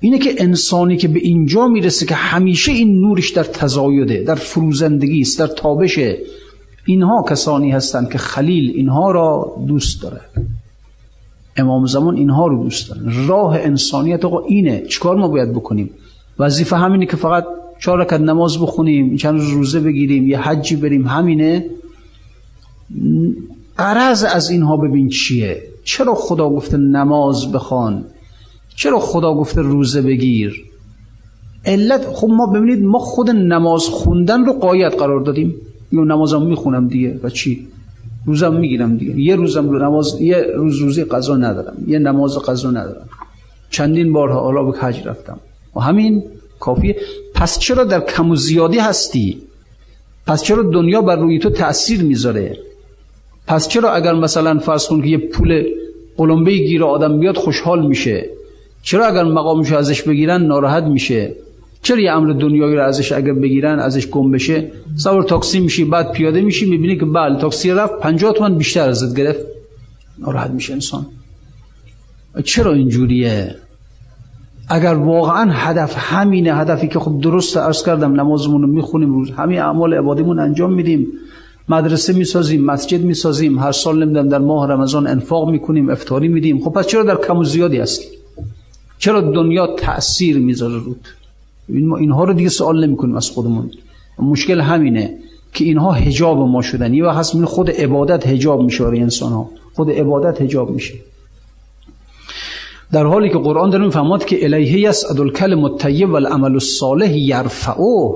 [0.00, 5.20] اینه که انسانی که به اینجا می‌رسه که همیشه این نورش در تزایده در فروزندگی
[5.20, 6.18] است در تابشه
[6.84, 10.20] اینها کسانی هستند که خلیل اینها را دوست داره.
[11.56, 13.26] امام زمان اینها رو دوست داره.
[13.26, 14.82] راه انسانیت آقا اینه.
[14.88, 15.90] چیکار ما باید بکنیم؟
[16.38, 17.44] وظیفه همینه که فقط
[17.78, 21.66] چهار رکعت نماز بخونیم چند روز روزه بگیریم یه حجی بریم همینه.
[23.76, 28.04] قرض از اینها ببین چیه؟ چرا خدا گفته نماز بخوان؟
[28.78, 30.64] چرا خدا گفته روزه بگیر؟
[31.64, 35.54] علت خب ما ببینید ما خود نماز خوندن رو قایت قرار دادیم.
[35.92, 37.66] یا نمازم می‌خونم دیگه و چی؟
[38.26, 39.20] روزم می‌گیرم دیگه.
[39.20, 41.76] یه روزم رو نماز یه روز روزی قضا ندارم.
[41.86, 43.08] یه نماز قضا ندارم.
[43.70, 45.38] چندین بارها حالا به حج رفتم.
[45.76, 46.22] و همین
[46.60, 46.96] کافیه.
[47.34, 49.38] پس چرا در کم و زیادی هستی؟
[50.26, 52.58] پس چرا دنیا بر روی تو تأثیر می‌ذاره؟
[53.46, 55.64] پس چرا اگر مثلا فرض کن که یه پول
[56.16, 58.37] قلمبه گیر آدم بیاد خوشحال میشه؟
[58.82, 61.34] چرا اگر مقامشو ازش بگیرن ناراحت میشه؟
[61.82, 66.12] چرا یه امر دنیایی رو ازش اگر بگیرن ازش گم بشه؟ سوار تاکسی میشی بعد
[66.12, 69.40] پیاده میشی می‌بینی که بله تاکسی رفت 50 تومن بیشتر ازت گرفت.
[70.18, 71.06] ناراحت میشه انسان.
[72.44, 73.54] چرا اینجوریه؟
[74.68, 79.58] اگر واقعا هدف همینه هدفی که خب درست عرض کردم نمازمون رو می‌خونیم روز همین
[79.58, 81.06] اعمال عبادیمون انجام میدیم.
[81.68, 86.60] مدرسه می‌سازیم مسجد می‌سازیم هر سال نمی‌دونم در ماه رمضان انفاق می‌کنیم افطاری میدیم.
[86.60, 88.17] خب پس چرا در کم و زیادی هستی؟
[88.98, 91.08] چرا دنیا تأثیر می‌ذاره رود؟
[91.68, 93.70] ما اینها رو دیگه سوال نمی‌کنیم از خودمون.
[94.18, 95.18] مشکل همینه
[95.52, 96.94] که اینها هجاب ما شدن.
[96.94, 100.94] یه وقت من خود عبادت هجاب میشه برای انسان ها خود عبادت هجاب میشه.
[102.92, 108.14] در حالی که قرآن داره می‌فهمد که الیه یسعد الکلم الطیب والعمل الصالح یرفعه.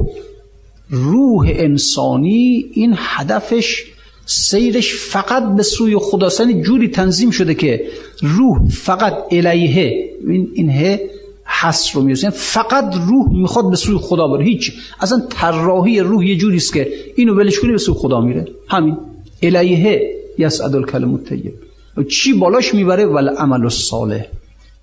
[0.90, 3.84] روح انسانی این هدفش
[4.26, 7.86] سیرش فقط به سوی خداستان جوری تنظیم شده که
[8.22, 11.00] روح فقط الیه این اینه
[11.44, 12.30] حس رو می‌رسه.
[12.30, 14.44] فقط روح می‌خواد به سوی خدا بره.
[14.44, 14.72] هیچ.
[15.00, 18.46] اصلا طراحی روح یه جوری است که اینو ولش کنی به سوی خدا میره.
[18.68, 18.96] همین.
[19.42, 21.54] الیه یسعد الکلم الطیب.
[22.08, 24.26] چی بالاش می‌بره؟ ول عمل الصالح.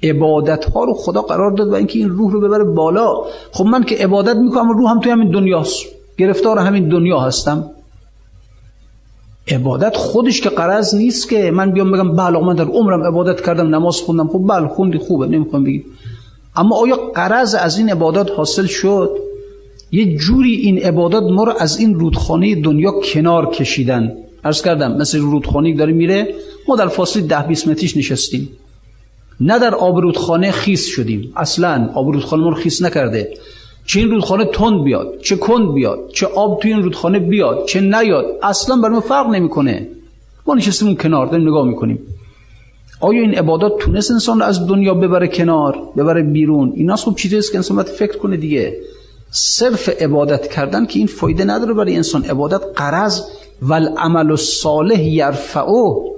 [0.04, 3.14] عبادت ها رو خدا قرار داد و اینکه این روح رو ببره بالا.
[3.52, 5.86] خب من که عبادت می‌کنم روح هم توی همین دنیاست.
[6.18, 7.72] گرفتار همین دنیا هستم.
[9.48, 13.76] عبادت خودش که قرض نیست که من بیام بگم بله من در عمرم عبادت کردم
[13.76, 14.28] نماز خوندم.
[14.28, 15.86] خب بله خوندی خوبه نمی‌خوام بگیم
[16.56, 19.18] اما آیا قرض از این عبادات حاصل شد؟
[19.92, 24.14] یه جوری این عبادات ما رو از این رودخانه دنیا کنار کشیدن.
[24.44, 26.28] عرض کردم مثل رودخانه داره میره
[26.68, 28.50] ما در فاصله ده 20 متریش نشستیم.
[29.40, 31.34] نه در آب رودخانه خیس شدیم.
[31.36, 33.34] اصلا آب رودخانه ما رو خیس نکرده.
[33.90, 37.82] چه این رودخانه تند بیاد چه کند بیاد چه آب توی این رودخانه بیاد چه
[37.82, 39.88] نیاد اصلا برای ما فرق نمی‌کنه.
[40.48, 42.00] ما نشستیم کنار داریم نگاه می‌کنیم.
[43.00, 47.42] آیا این عبادات تونست انسان رو از دنیا ببره کنار ببره بیرون؟ اینا خوب چیزی
[47.52, 48.78] که انسان باید فکر کنه دیگه.
[49.32, 52.24] صرف عبادت کردن که این فایده نداره برای انسان.
[52.26, 53.22] عبادت قرض.
[53.62, 56.10] و العمل الصالح یرفعو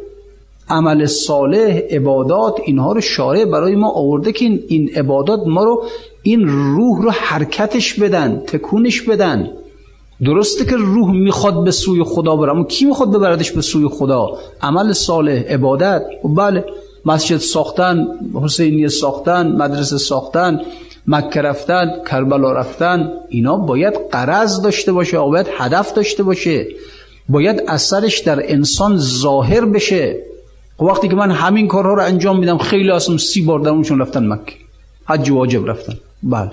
[0.69, 5.83] عمل صالح عبادات اینها رو شارع برای ما آورده که این عبادات ما رو
[6.23, 9.49] این روح رو حرکتش بدن تکونش بدن.
[10.25, 14.37] درسته که روح می‌خواد به سوی خدا بره اما کی می‌خواد ببردش به سوی خدا؟
[14.61, 16.01] عمل صالح عبادت.
[16.23, 16.65] و بله
[17.05, 18.07] مسجد ساختن
[18.43, 20.61] حسینیه ساختن مدرسه ساختن
[21.07, 26.67] مکه رفتن کربلا رفتن اینا باید قرض داشته باشه باید هدف داشته باشه.
[27.29, 30.19] باید اثرش در انسان ظاهر بشه.
[30.77, 34.27] خب وقتی که من همین کارها رو انجام میدم خیلی هستم سی بار درمونشون رفتن
[34.27, 34.53] مکه.
[35.05, 35.93] حج واجب رفتن.
[36.23, 36.51] بله.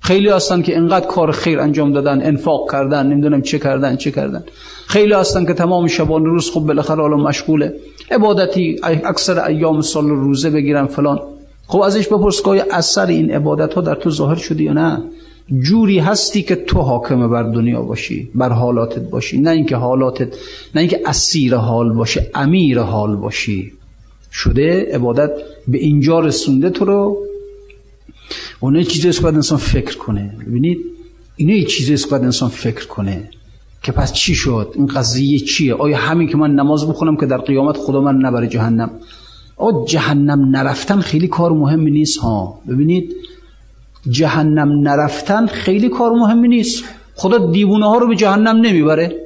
[0.00, 4.44] خیلی هستن که انقدر کار خیر انجام دادن انفاق کردن نمی‌دونم چه کردن چه کردن.
[4.86, 7.74] خیلی هستن که تمام شبان روز خب بالاخره حالا مشغوله.
[8.10, 11.20] عبادتی اکثر ایام سال روزه بگیرن فلان.
[11.66, 15.02] خب ازش بپرس که اثر این عبادت ها در تو ظاهر شدی یا نه؟
[15.60, 19.38] جوری هستی که تو حاکم بر دنیا باشی بر حالاتت باشی.
[19.38, 20.28] نه اینکه حالاتت
[20.74, 23.72] نه اینکه اسیر حال باشه امیر حال باشی.
[24.32, 25.30] شده؟ عبادت
[25.68, 27.16] به اینجا رسونده تو رو
[28.62, 30.36] اونه چیزی باید انسان فکر کنه.
[30.46, 30.78] ببینید
[31.36, 33.30] اینه چیزی است باید انسان فکر کنه
[33.82, 37.38] که پس چی شد؟ این قضیه چیه؟ آیا همین که من نماز بخونم که در
[37.38, 38.90] قیامت خدا من نبره جهنم؟
[39.56, 42.58] آ جهنم نرفتن خیلی کار مهمی نیست ها.
[42.68, 43.16] ببینید
[44.10, 46.84] جهنم نرفتن خیلی کار مهمی نیست.
[47.14, 49.16] خدا دیوونه ها رو به جهنم نمی‌بره.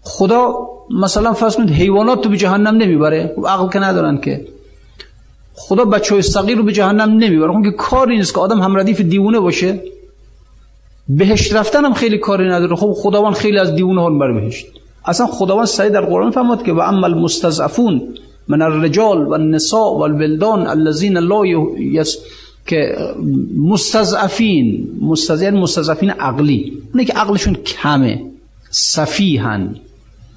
[0.00, 0.68] خدا
[1.02, 3.32] مثلا فرض کنید حیوانات رو به جهنم نمی‌بره.
[3.36, 4.46] خب عقل که ندارن که.
[5.68, 7.52] خدا بچه صغیر رو به جهنم نمی‌بره.
[7.52, 9.82] خب که کاری نیست که آدم هم ردیف دیوونه باشه.
[11.08, 12.76] بهشت رفتن هم خیلی کاری نداره.
[12.76, 14.66] خب خداوند خیلی از دیوونه ها بر بهشت.
[15.04, 18.02] اصلا خداوند سعی در قرآن فهمد که و اما المستضعفون
[18.48, 22.18] من الرجال و النساء و الولدان الذین لا یس
[22.66, 22.96] که
[23.56, 24.88] مستضعفین.
[25.02, 26.72] مستضعفین یعنی مستضعفین عقلی.
[26.92, 28.22] اونه که عقلشون کمه.
[28.70, 29.76] صفیحن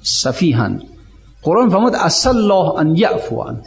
[0.02, 0.82] صفیحن
[1.42, 3.62] قرآن فرمود اصل الله ان یعفو عنه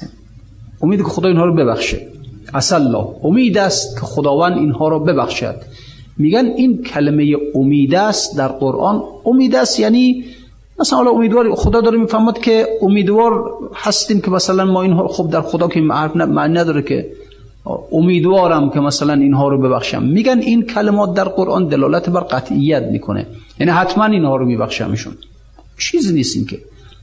[0.82, 2.08] امید که خدا اینها رو ببخشه.
[2.54, 5.56] اصل الله امید است که خداوند اینها رو ببخشد.
[6.18, 9.02] میگن این کلمه امید است در قرآن.
[9.26, 10.24] امید است یعنی
[10.80, 13.44] مثلا حالا امیدوار خدا داره می‌فهمد که امیدوار
[13.76, 17.08] هستیم که مثلا ما اینها خب در خدا که معنی نداره که
[17.92, 20.04] امیدوارم که مثلا اینها رو ببخشم.
[20.04, 23.26] میگن این کلمات در قرآن دلالت بر قطعیت می‌کنه.
[23.60, 25.14] یعنی حتما اینها رو میبخشمشون
[25.78, 26.60] چیزی نیست این که.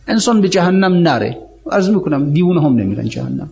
[0.08, 1.38] انسان به جهنم نره.
[1.72, 3.50] عرض می‌کنم دیوونه هم نمیرن جهنم.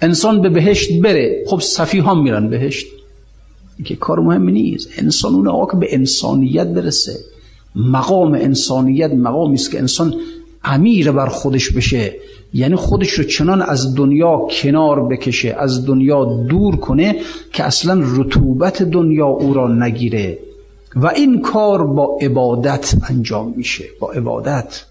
[0.00, 2.86] انسان به بهشت بره خب صفی هم میرن بهشت.
[3.84, 4.88] که کار مهم نیست.
[4.98, 7.18] انسان اون که به انسانیت برسه.
[7.76, 10.14] مقام انسانیت مقامی است که انسان
[10.64, 12.14] امیر بر خودش بشه.
[12.54, 17.16] یعنی خودش رو چنان از دنیا کنار بکشه از دنیا دور کنه
[17.52, 20.38] که اصلا رطوبت دنیا او را نگیره.
[20.96, 23.84] و این کار با عبادت انجام میشه.
[24.00, 24.84] با عبادت.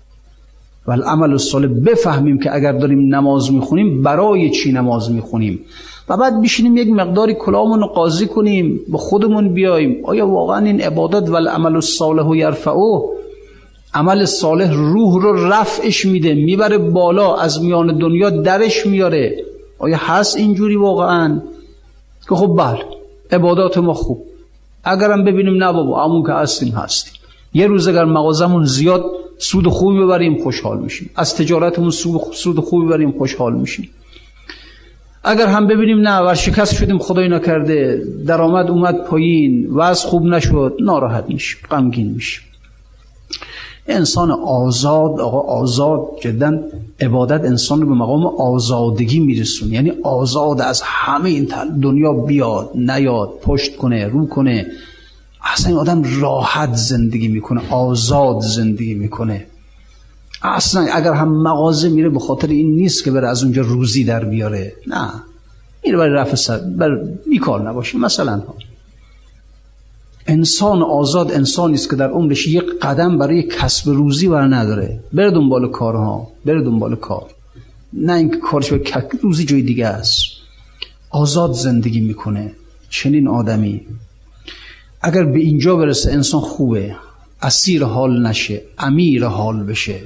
[0.88, 5.60] و العمل الصالح بفهمیم که اگر داریم نماز می‌خونیم برای چی نماز می‌خونیم؟
[6.10, 10.82] و بعد بشینیم یک مقداری کلامون رو قاضی کنیم به خودمون بیاییم آیا واقعا این
[10.82, 13.02] عبادت و العمل الصالح و یرفعو
[13.94, 19.44] عمل صالح روح رو رفعش میده می‌بره بالا از میان دنیا درش میاره.
[19.80, 21.42] آیا هست اینجوری واقعا؟
[22.30, 22.80] که خب بله
[23.32, 24.24] عبادات ما خوب.
[24.84, 27.14] اگرم ببینیم نه بابا همون که هستیم هستیم.
[27.54, 29.04] یه روز اگر مغازمون زیاد
[29.38, 31.10] سود خوبی ببریم خوشحال میشیم.
[31.16, 31.92] از تجارتمون
[32.34, 33.90] سود خوبی ببریم خوشحال میشیم.
[35.24, 41.26] اگر هم ببینیم نه ورشکست شدیم خدای نکرده درآمد اومد پایین وضع خوب نشد ناراحت
[41.30, 42.44] میشیم غمگین میشیم.
[43.88, 46.60] انسان آزاد آقا آزاد جدا
[47.02, 51.48] عبادت انسان رو به مقام آزادگی میرسون یعنی آزاد از همه این
[51.82, 54.66] دنیا بیاد نیاد پشت کنه رو کنه.
[55.46, 59.48] اصلا این آدم راحت زندگی می‌کنه آزاد زندگی می‌کنه.
[60.42, 64.26] اصلا اگر هم مغازه میره به خاطر این نیست که بره از اونجا روزی در
[64.26, 64.74] بیاره.
[64.88, 65.10] نه.
[65.84, 66.90] میره برای رفع سر بر
[67.30, 67.98] بیکار نباشه.
[67.98, 68.44] مثلا.
[70.28, 75.00] انسان آزاد انسانی است که در عمرش یک قدم برای کسب روزی بر نداره.
[75.14, 77.26] بره دنبال کارها بره دنبال کار.
[77.94, 78.82] نه اینکه کارش به
[79.22, 80.16] روزی جای دیگه است.
[81.10, 82.54] آزاد زندگی می‌کنه.
[82.90, 83.82] چنین آدمی.
[85.06, 86.96] اگر به اینجا برسه انسان خوبه.
[87.42, 90.00] اسیر حال نشه امیر حال بشه.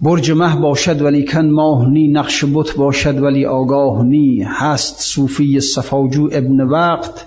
[0.00, 4.42] برج مه باشد ولی کن ماه نی نقش بت باشد ولی آگاه نی.
[4.42, 7.26] هست صوفی صفاجو ابن وقت.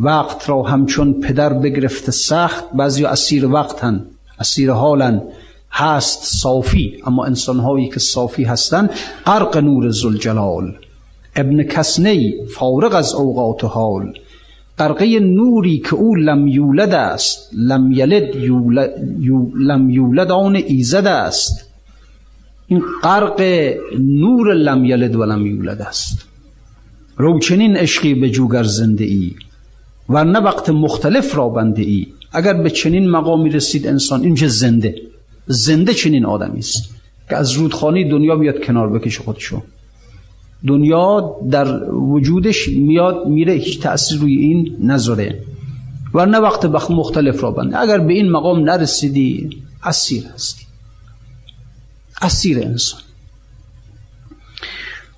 [0.00, 2.64] وقت را همچون پدر بگرفته سخت.
[2.72, 4.06] بعضی اسیر وقتن
[4.40, 5.22] اسیر حالن.
[5.72, 8.90] هست صافی اما انسان هایی که صافی هستن
[9.26, 10.74] غرق نور زلجلال
[11.36, 14.12] ابن کسنی فارغ از اوقات حال.
[14.78, 18.90] غرقه نوری که او لم یولد است لم یلد یولد,
[19.54, 21.70] لم یولد آن ایزد است.
[22.66, 23.42] این غرق
[23.98, 26.24] نور لم یلد و لم یولد است.
[27.16, 29.30] رو چنین عشقی به جوگر زنده ای
[30.08, 32.06] نه وقت مختلف را بنده ای.
[32.32, 34.94] اگر به چنین مقامی رسید انسان اینجا زنده؟
[35.46, 36.90] زنده چنین آدمی است
[37.28, 39.62] که از رودخانه دنیا بیاد کنار بکشه خودشو.
[40.66, 45.44] دنیا در وجودش میاد میره هیچ تأثیر روی این نذاره.
[46.14, 49.50] نه وقت بخ مختلف را بنده اگر به این مقام نرسیدی
[49.84, 50.64] اسیر هستی.
[52.22, 53.00] اسیر انسان.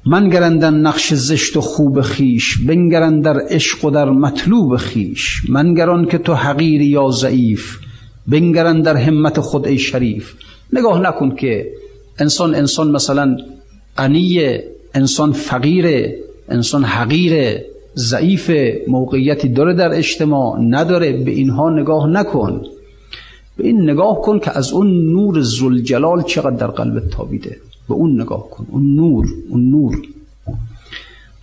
[0.07, 5.43] من گرندن نقش زشت و خوب خیش بنگرن در عشق و در مطلوب خیش.
[5.49, 7.79] من گران که تو حقیر یا ضعیف
[8.27, 10.35] بنگرن در همت خود ای شریف.
[10.73, 11.67] نگاه نکن که
[12.19, 13.37] انسان انسان مثلا
[13.97, 14.59] غنی
[14.97, 15.87] انسان فقیر
[16.49, 17.61] انسان حقیر
[17.97, 18.51] ضعیف
[18.89, 22.63] موقعیتی داره در اجتماع نداره به اینها نگاه نکن.
[23.57, 27.57] به این نگاه کن که از اون نور زلجلال چقدر در قلبت تابیده.
[27.89, 29.97] به اون نگاه کن اون نور اون نور.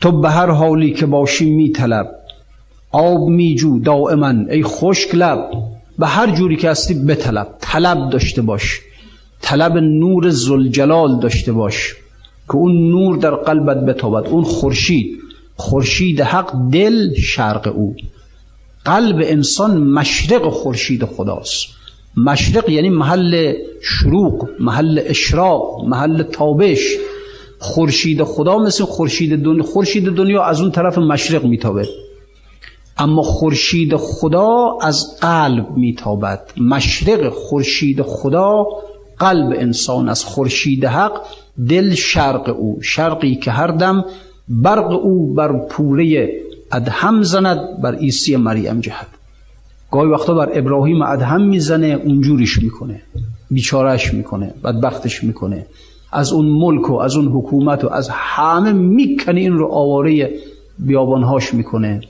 [0.01, 2.11] تو به هر حالی که باشی میطلب
[2.91, 5.49] آب میجو دائما ای خشک لب.
[5.99, 8.81] به هر جوری که هستی بطلب طلب داشته باش.
[9.41, 12.02] طلب نور زلجلال داشته باش.
[12.53, 15.19] که اون نور در قلبت بتابد اون خورشید
[15.55, 17.95] خورشید حق دل شرق او.
[18.85, 21.65] قلب انسان مشرق خورشید خداست.
[22.17, 26.97] مشرق یعنی محل شروق محل اشراق محل تابش.
[27.59, 31.87] خورشید خدا مثل خورشید دنیا خورشید دنیا از اون طرف مشرق میتابه
[32.97, 36.41] اما خورشید خدا از قلب میتابد.
[36.57, 38.65] مشرق خورشید خدا
[39.19, 41.21] قلب انسان از خورشید حق
[41.69, 42.79] دل شرق او.
[42.81, 44.05] شرقی که هر دم
[44.49, 46.29] برق او بر پوره
[46.71, 49.07] ادهم زند بر عیسی مریم جهد
[49.91, 53.01] گاهی وقتا بر ابراهیم ادهم می‌زنه اونجوریش می‌کنه.
[53.51, 55.65] بیچارش می‌کنه بدبختش می‌کنه.
[56.11, 60.31] از اون ملک و از اون حکومت و از همه می‌کنه این رو آواره
[60.79, 62.01] بیابانهاش می‌کنه.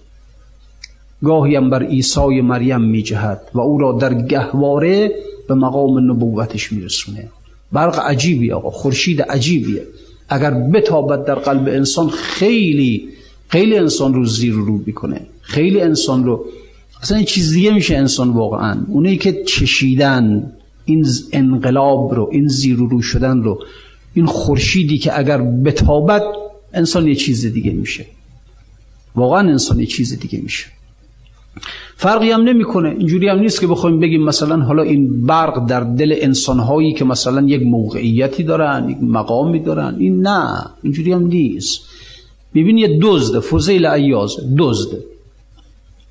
[1.23, 5.11] گاهی هم بر عیسی مریم میجهد و او را در گهواره
[5.47, 7.29] به مقام نبوتش میرسونه.
[7.71, 9.83] برق عجیبی آقا خورشید عجیبیه.
[10.29, 13.09] اگر بتابد در قلب انسان خیلی
[13.47, 15.21] خیلی انسان رو زیر رو می‌کنه.
[15.41, 16.45] خیلی انسان رو
[17.01, 18.85] اصلا این چیز دیگه میشه انسان واقعا.
[18.87, 20.51] اونایی که چشیدن
[20.85, 23.63] این انقلاب رو این زیر رو شدن رو
[24.13, 26.23] این خورشیدی که اگر بتابد
[26.73, 28.05] انسان یه چیز دیگه میشه.
[29.15, 30.65] واقعا انسان یه چیز دیگه میشه.
[31.95, 32.89] فرقی هم نمی‌کنه.
[32.89, 37.41] اینجوری هم نیست که بخوایم بگیم مثلا حالا این برق در دل انسانهایی که مثلا
[37.41, 39.95] یک موقعیتی دارن یک مقامی دارن.
[39.99, 41.81] این نه اینجوری هم نیست.
[42.55, 45.03] ببین یه دزده فوزیل ایاز دزده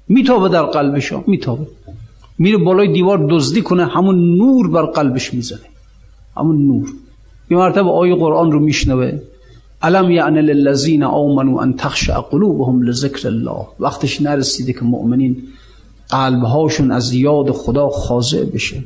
[0.09, 1.67] میتابه در قلبش میتابه.
[2.39, 5.69] میره بالای دیوار دزدی کنه همون نور بر قلبش می‌زنه.
[6.37, 6.89] همون نور.
[7.51, 9.19] یه مرتبه آیه قرآن رو میشنوه.
[9.83, 15.37] علم یعنی للذین آمنوا ان تخشع قلوبهم لذکر الله وقتش نرسیده که مؤمنین
[16.09, 18.85] قلبهاشون از یاد خدا خاضع بشه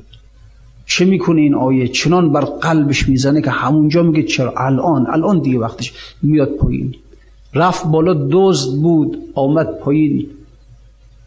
[0.87, 5.59] چه می‌کنه این آیه چنان بر قلبش می‌زنه که همونجا میگه چرا الان الان دیگه
[5.59, 6.95] وقتش میاد پایین
[7.55, 10.27] رفت بالا دزد بود آمد پایین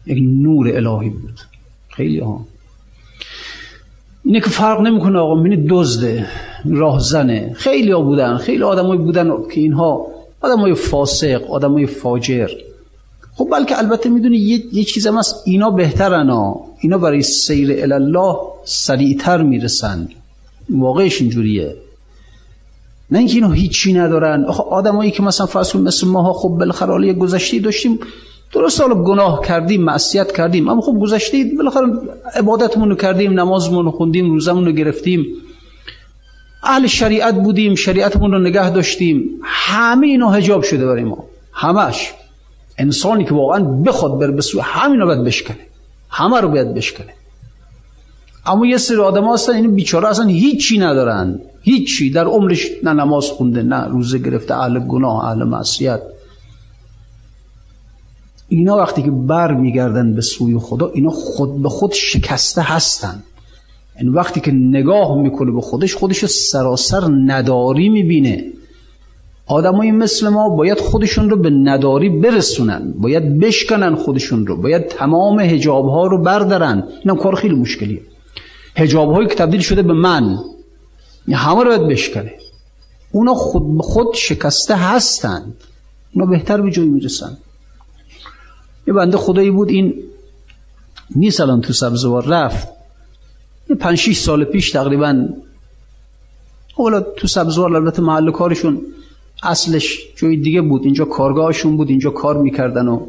[0.06, 1.40] یک نور الهی بود
[1.88, 2.46] خیلی ها
[4.24, 5.34] اینه که فرق نمی‌کنه آقا.
[5.34, 6.26] منی دزده
[6.64, 7.52] راهزنه.
[7.56, 8.36] خیلی ها بودن.
[8.36, 10.06] خیلی آدمایی بودن که اینها.
[10.40, 12.48] آدمای فاسق آدمای فاجر.
[13.34, 15.42] خب بلکه البته می‌دونی یه, یه چیز هم هست.
[15.44, 16.64] اینا بهترن ها.
[16.80, 20.08] اینا برای سیر الله سریعتر می‌رسن.
[20.70, 21.76] واقعش اینجوریه.
[23.10, 24.44] نه اینکه اینو هیچی ندارن.
[24.44, 27.98] آخه آدمایی که مثلا فرض مثل ماها خب بالاخره گذشته داشتیم.
[28.52, 31.86] درست حالا گناه کردیم معصیت کردیم اما خب گذشته بالاخره
[32.34, 35.26] عبادتمون رو کردیم نمازمون رو خوندیم روزمون رو گرفتیم.
[36.62, 39.30] اهل شریعت بودیم شریعتمون رو نگه داشتیم.
[39.42, 41.24] همه اینا هجاب شده برای ما.
[41.52, 42.12] همش.
[42.78, 45.58] انسانی که واقعا بخواد بر بسو همین رو باید بشکنه.
[46.10, 47.14] همه رو باید بشکنه.
[48.46, 51.40] اما یه سری آدم هستن این بیچاره اصلا هیچی ندارن.
[51.62, 52.10] هیچی.
[52.10, 56.00] در عمرش نه نماز خونده نه روزه گرفته اهل گناه اهل معصیت.
[58.52, 63.22] اینا وقتی که بر میگردن به سوی خدا اینا خود به خود شکسته هستن.
[64.00, 68.44] این وقتی که نگاه می‌کنه به خودش خودش سراسر نداری می‌بینه.
[69.46, 75.40] آدمای مثل ما باید خودشون رو به نداری برسونن باید بشکنن خودشون رو باید تمام
[75.40, 76.84] هجاب ها رو بردارن.
[77.04, 78.02] اینم کار خیلی مشکلیه.
[78.76, 80.38] هجاب هایی که تبدیل شده به من
[81.32, 82.32] همه رو باید بشکنه.
[83.12, 85.54] اونا خود به خود شکسته هستند
[86.14, 87.38] اونا بهتر به جایی می‌رسن.
[88.86, 89.94] یه بنده خدایی بود این
[91.16, 92.68] نیست الان تو سبزوار رفت.
[93.70, 95.28] یه پنج شیش سال پیش تقریبا.
[96.74, 98.80] حالا تو سبزوار البته محل کارشون
[99.42, 100.84] اصلش جای دیگه بود.
[100.84, 103.06] اینجا کارگاهشون بود اینجا کار می‌کردن و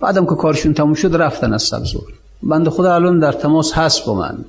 [0.00, 2.04] بعدم که کارشون تموم شد رفتن از سبزوار
[2.42, 4.44] بنده خدا الان در تماس هست با من.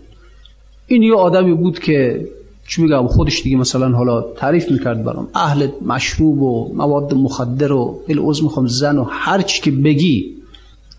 [0.88, 2.28] این یه آدمی بود که
[2.68, 5.28] چی میگم خودش دیگه مثلا حالا تعریف می‌کرد برام.
[5.36, 10.36] اهل مشروب و مواد مخدر و العوض می‌خوام زن و هر چی که بگی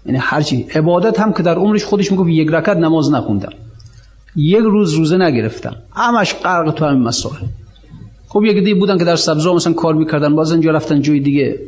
[0.07, 0.67] یعنی هر چی.
[0.75, 3.53] عبادت هم که در عمرش خودش می‌گفت یک رکعت نماز نخوندم.
[4.37, 5.77] یک روز روزه نگرفتم.
[5.93, 7.43] همش غرق تو همین مسائل.
[8.29, 11.59] خب یک دیگه بودن که در سبزا مثلا کار می‌کردن باز اینجا رفتن جای دیگه.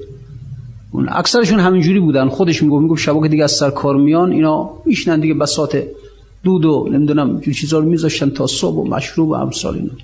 [0.92, 2.28] اون اکثرشون همینجوری بودن.
[2.28, 5.76] خودش می‌گفت می‌گفت شبا که دیگه از سر کار میان اینا میشنن دیگه بساط
[6.46, 9.96] دود و نمی‌دونم جو چیزا رو میذاشتن تا صبح و مشروب و امثال اینا.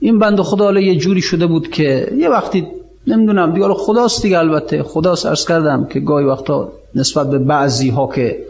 [0.00, 2.66] این بند خدا حالا یه جوری شده بود که یه وقتی
[3.06, 8.06] نمی‌دونم دیگه خداست دیگه البته خداست عرض کردم که گاهی وقتا نسبت به بعضی ها
[8.14, 8.46] که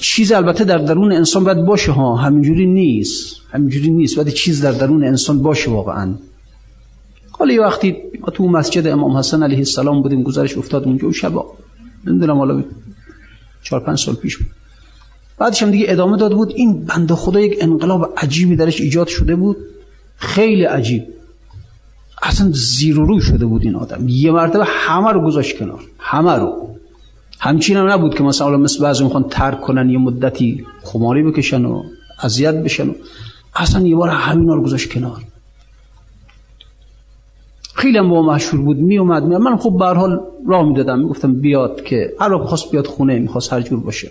[0.00, 4.72] چیز البته در درون انسان باید باشه ها همینجوری نیست همینجوری نیست باید چیز در
[4.72, 6.14] درون انسان باشه واقعا.
[7.30, 7.96] حالا یه وقتی
[8.34, 11.46] تو مسجد امام حسن علیه السلام بودیم گزارش افتاد اونجا و شبا
[12.06, 12.64] نمی‌دونم حالا
[13.62, 14.46] چهار پنج سال پیش بود.
[15.38, 16.52] بعدش هم دیگه ادامه داد بود.
[16.56, 19.56] این بنده خدا یک انقلاب عجیبی درش ایجاد شده بود.
[20.16, 21.04] خیلی عجیب.
[22.22, 24.08] اصلا زیر و روی شده بود این آدم.
[24.08, 25.80] یه مرتبه همه رو گذاشت کنار.
[25.98, 26.76] همه رو.
[27.38, 31.82] همچین هم نبود که مثلا مثل بعضی می‌خوان ترک کنن یه مدتی خماری بکشن و
[32.22, 32.92] اذیت بشن و
[33.56, 35.22] اصلا یه بار همین رو گذاشت کنار.
[37.74, 38.76] خیلی هم با مشهور بود.
[38.76, 39.22] می اومد.
[39.22, 40.98] من خب به حال راه می‌دادم.
[40.98, 44.10] می‌گفتم بیاد که هر خواست بیاد خونه می‌خواست هر جور باشه.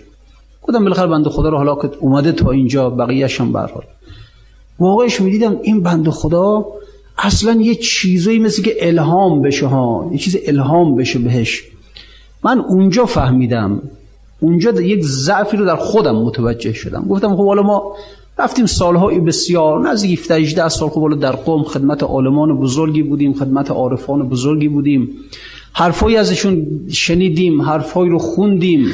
[0.68, 3.84] گفتم بالاخره بنده خدا رو حالا که اومده تا اینجا بقیه‌اش هم به حال.
[4.78, 6.66] واقعش می‌دیدم این بنده خدا
[7.18, 11.62] اصلا یه چیزایی مثل که الهام بشه ها یه چیز الهام بشه بهش.
[12.44, 13.82] من اونجا فهمیدم
[14.40, 17.06] اونجا یک ضعفی رو در خودم متوجه شدم.
[17.08, 17.96] گفتم خب حالا ما
[18.38, 23.32] رفتیم سالهای بسیار نزدیک 17 18 سال خب حالا در قوم خدمت عالمان بزرگی بودیم
[23.32, 25.08] خدمت عارفان بزرگی بودیم.
[25.72, 28.86] حرفایی ازشون شنیدیم حرفایی رو خوندیم.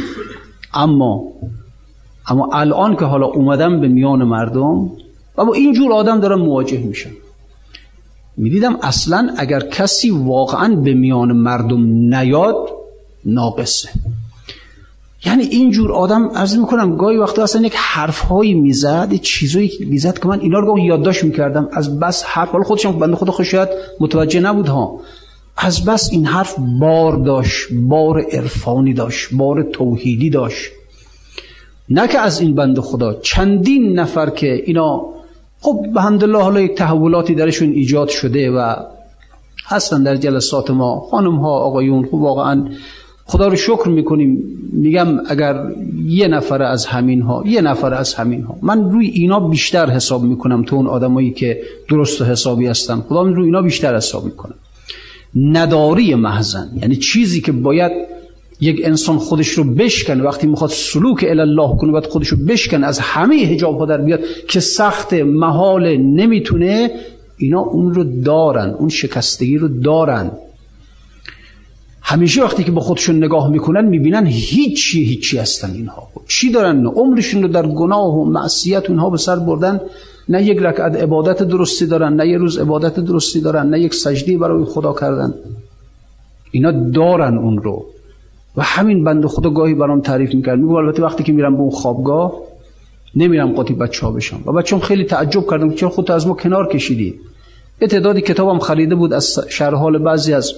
[0.75, 1.23] اما
[2.29, 4.91] اما الان که حالا اومدم به میان مردم
[5.39, 7.11] و با اینجور آدم دارم مواجه میشم
[8.37, 12.69] می‌دیدم اصلا اگر کسی واقعا به میان مردم نیاد
[13.25, 13.89] ناقصه.
[15.25, 20.41] یعنی اینجور آدم عرض می‌کنم گاهی وقتا اصلا یک حرفهایی می‌زد چیزایی می‌زد که من
[20.41, 21.69] اینا رو گاهی یادداشت می‌کردم.
[21.73, 23.71] از بس حرف حالا خودشم بنده خدا خوشیت
[24.01, 25.01] متوجه نبود ها.
[25.57, 30.71] از بس این حرف بار داشت بار عرفانی داشت بار توحیدی داشت.
[31.93, 35.03] نه که از این بند خدا چندین نفر که اینا
[35.61, 38.75] خب به حمدالله حالا یک تحولاتی درشون ایجاد شده و
[39.67, 41.01] هستن در جلسات ما.
[41.01, 42.65] خانم ها آقایون خب واقعا
[43.25, 44.43] خدا رو شکر می‌کنیم.
[44.73, 45.67] میگم اگر
[46.07, 50.23] یه نفر از همین ها یه نفر از همین ها من روی اینا بیشتر حساب
[50.23, 53.01] می‌کنم تو اون آدمایی که درست و حسابی هستن.
[53.01, 54.55] خدا من روی اینا بیشتر حساب می‌کنم
[55.37, 57.93] نداری محزن یعنی چیزی که باید
[58.63, 62.99] یک انسان خودش رو بشکن وقتی می‌خواد سلوک الله کنه باید خودش رو بشکن از
[62.99, 66.91] همه حجاب ها در بیاد که سخت محال نمی‌تونه
[67.39, 70.31] اینا اون رو دارن اون شکستگی رو دارن.
[72.03, 76.09] همیشه وقتی که به خودشون نگاه می‌کنن می‌بینن هیچی هیچی هستن اینها.
[76.29, 79.81] چی دارن؟ عمرشون رو در گناه و معصیت اونها به سر بردن.
[80.29, 84.37] نه یک رکعت عبادت درستی دارن نه یک روز عبادت درستی دارن نه یک سجدی
[84.37, 85.35] برای خدا کردن.
[86.51, 87.92] اینا دارن اون رو.
[88.57, 90.59] و همین بند خدا گاهی برام تعریف می‌کرد.
[90.59, 92.33] میگو البته وقتی که میرم به اون خوابگاه
[93.17, 94.41] نمیرم قاطی بچه ها بشم.
[94.47, 97.15] و بچه هم خیلی تعجب کردم چرا خودت از ما کنار کشیدی؟
[97.81, 100.53] یه تعدادی کتابم خریده بود از حال بعضی از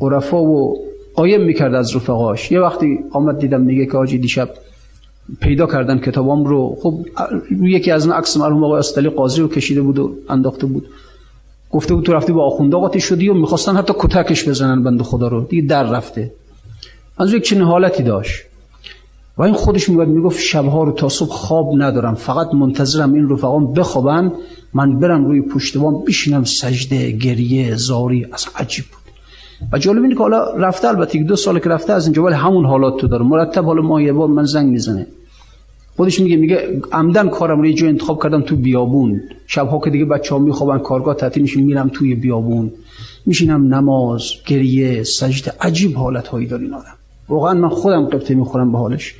[0.00, 0.76] عرفا و
[1.14, 2.52] قایم می‌کرد از رفقاش.
[2.52, 4.50] یه وقتی آمد دیدم میگه که آجی دیشب
[5.40, 6.76] پیدا کردن کتابام رو.
[6.82, 6.94] خب
[7.62, 10.86] یکی از اون عکس مرحوم آقای استلی قاضی رو کشیده بود و انداخته بود.
[11.70, 15.28] گفته بود تو رفتی با آخونده قاطی شدی و می‌خواستن حتی کتکش بزنن بند خدا
[15.28, 15.44] رو.
[15.44, 16.30] دیگه در رفته.
[17.18, 18.42] از یک چنین حالتی داشت.
[19.38, 23.72] و این خودش می‌گفت می‌گفت شبها رو تا صبح خواب ندارم فقط منتظرم این رفقام
[23.72, 24.32] بخوابن
[24.74, 29.12] من برم روی پشتوان بشینم سجده گریه زاری از عجیب بود.
[29.72, 32.64] و جالب اینه که حالا رفته البته دو سال که رفته از اینجا ولی همون
[32.66, 33.24] حالات تو داره.
[33.24, 35.06] مرتب حالا ما یه بار من زنگ می‌زنه.
[35.96, 39.20] خودش میگه میگه عمدن کارم رو یه جای انتخاب کردم تو بیابون.
[39.46, 42.72] شبها که دیگه بچه ها میخوابن کارگاه تعطیل میشه میرم توی بیابون.
[43.26, 45.52] میشینم نماز گریه سجده.
[45.60, 46.97] عجیب حالت هایی داره این آدم.
[47.28, 49.14] واقعا من خودم قبطه می‌خورم به حالش.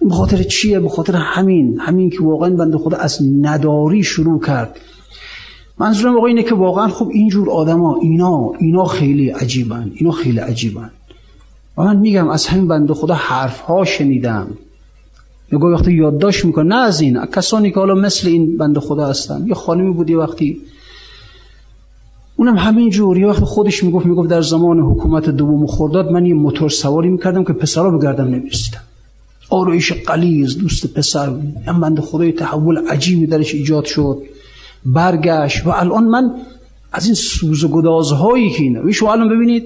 [0.00, 1.80] به خاطر چیه؟ به خاطر همین.
[1.80, 4.76] همین که واقعا بنده خدا از نداری شروع کرد.
[5.78, 9.92] منظورم آقا اینه که واقعا خب اینجور آدما اینا اینا خیلی عجیبن.
[9.94, 10.90] اینا خیلی عجیبن.
[11.78, 14.46] و من میگم از همین بنده خدا حرف ها شنیدم.
[15.52, 17.26] نگاه وقتی یادداشت می‌کنه نه از این.
[17.26, 19.46] کسانی که حالا مثل این بنده خدا هستن.
[19.46, 20.60] یه خانمی بود یه وقتی
[22.36, 26.34] اونم همین جور یه وقت خودش می‌گفت می‌گفت در زمان حکومت دوم خرداد من یه
[26.34, 28.80] موتور سواری می‌کردم که پسرا به گردم نمی‌رسیدم.
[29.50, 31.32] آرایش قلیز دوست پسر
[31.66, 34.22] هم بنده خدای تحول عجیبی درش ایجاد شد.
[34.86, 36.34] برگشت و الان من
[36.92, 39.64] از این سوز و گدازهایی که اینه شما الان ببینید.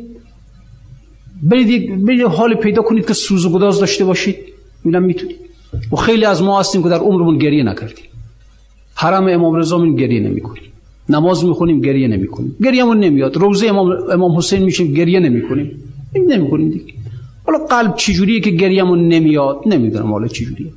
[1.43, 4.37] برید, برید حال پیدا کنید که سوز و گداز داشته باشید.
[4.85, 5.37] می‌دونم می‌تونید.
[5.93, 8.05] و خیلی از ما هستیم که در عمرمون گریه نکردیم.
[8.95, 10.63] حرم امام رضا من گریه نمی‌کنیم.
[11.11, 12.57] نماز می‌خونیم گریه نمی‌کنیم.
[12.65, 13.37] گریهمون نمیاد.
[13.37, 15.71] روزه امام, امام حسین میشیم گریه نمی‌کنیم.
[16.15, 16.93] نمی‌کنیم دیگه.
[17.47, 20.71] حالا قلب چجوریه که گریهمون نمیاد؟ نمی‌دونم حالا چجوریه.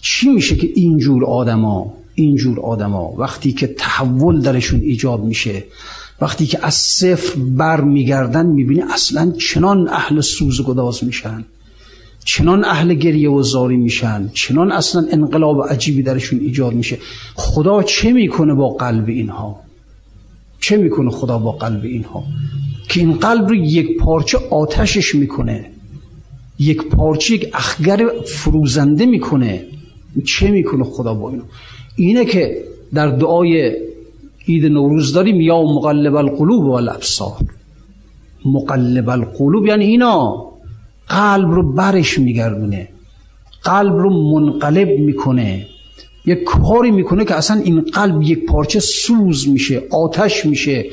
[0.00, 5.64] چی میشه که اینجور آدما اینجور آدما وقتی که تحول درشون ایجاد میشه
[6.20, 11.44] وقتی که از صفر بر میگردن می‌بینی اصلا چنان اهل سوز گداز میشن.
[12.24, 14.30] چنان اهل گریه و زاری میشن.
[14.34, 16.98] چنان اصلا انقلاب عجیبی درشون ایجاد میشه.
[17.34, 19.60] خدا چه می‌کنه با قلب اینها؟
[20.60, 22.24] چه می‌کنه خدا با قلب اینها؟
[22.88, 25.70] که این قلب رو یک پارچه آتشش می‌کنه.
[26.58, 29.64] یک پارچه یک اخگر فروزنده می‌کنه.
[30.24, 31.42] چه می‌کنه خدا با اینو
[31.96, 33.76] اینه که در دعای
[34.48, 37.36] عید نوروز داریم یا مقلب القلوب و الابصار
[38.44, 40.44] مقلب القلوب یعنی اینا.
[41.08, 42.88] قلب رو برش میگردونه.
[43.62, 45.66] قلب رو منقلب می‌کنه.
[46.28, 50.86] یک کاری می‌کنه که اصلا این قلب یک پارچه سوز میشه آتش میشه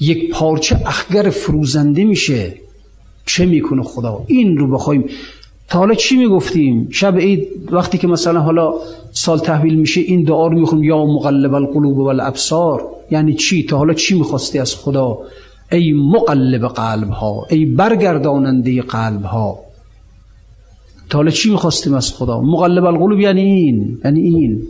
[0.00, 2.54] یک پارچه اخگر فروزنده میشه.
[3.26, 5.04] چه می‌کنه خدا؟ این رو بخوایم.
[5.68, 8.74] تا حالا چی می‌گفتیم؟ شب عید وقتی که مثلا حالا
[9.12, 13.78] سال تحویل میشه این دعا رو می‌خونیم یا مقلب القلوب و الابصار یعنی چی؟ تا
[13.78, 15.18] حالا چی می‌خواستی از خدا؟
[15.72, 19.58] ای مقلب قلب ها ای برگرداننده قلب ها
[21.10, 24.62] تا حالا چی می‌خواستیم از خدا؟ مقلب القلوب یعنی این یعنی این.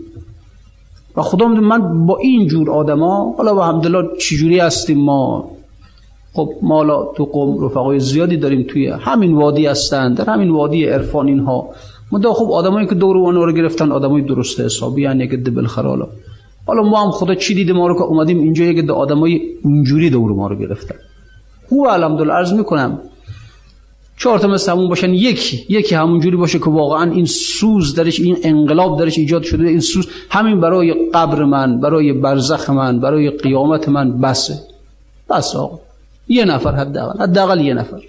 [1.16, 5.50] و خدا من با این جور آدما حالا با الحمدلله چجوری هستیم ما؟
[6.32, 11.26] خب ما تو قوم رفقای زیادی داریم توی همین وادی هستن در همین وادی عرفان
[11.26, 11.68] اینها.
[12.12, 16.06] مدا خب آدمایی که دور اونها رو گرفتن آدمای درست حسابی یعنی که دبل خرالا
[16.66, 16.82] حالا.
[16.82, 20.46] ما هم خدا چی دیده ما رو که اومدیم اینجا یک آدمای اونجوری دور ما
[20.46, 20.94] رو گرفتن.
[21.68, 22.98] خوب الحمدلله عرض می‌کنم
[24.16, 28.38] چهار تا مثل همون باشن یکی یکی همونجوری باشه که واقعا این سوز درش این
[28.42, 33.88] انقلاب درش ایجاد شده این سوز همین برای قبر من برای برزخ من برای قیامت
[33.88, 34.58] من بسه.
[35.30, 35.78] بس آقا.
[36.28, 38.00] یه نفر حداقل حداقل یه نفر.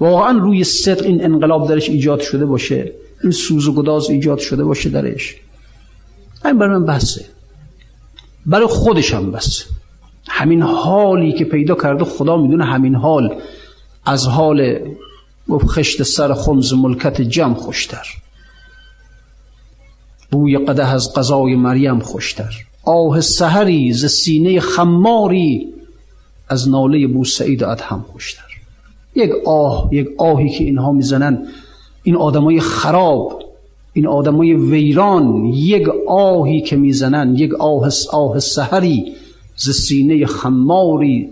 [0.00, 4.64] واقعا روی صدق این انقلاب درش ایجاد شده باشه این سوز و گداز ایجاد شده
[4.64, 5.36] باشه درش.
[6.44, 7.24] همین برای من بسه.
[8.46, 9.64] برای خودش هم بسه.
[10.28, 13.34] همین حالی که پیدا کرده خدا می‌دونه همین حال
[14.06, 14.78] از حال
[15.52, 18.06] گفت خشت سر خمز ملکت جمع خوشتر.
[20.30, 22.54] بوی قده از قضای مریم خوشتر.
[22.84, 25.68] آه سهری ز سینه خماری
[26.48, 28.42] از ناله بو سعید ادهم خوشتر.
[29.14, 31.46] یک آه یک آهی که اینها می‌زنن
[32.02, 33.42] این آدمای خراب
[33.92, 39.14] این آدمای ویران یک آهی که می‌زنن یک آه آه سحری
[39.56, 41.28] ز سینه خماری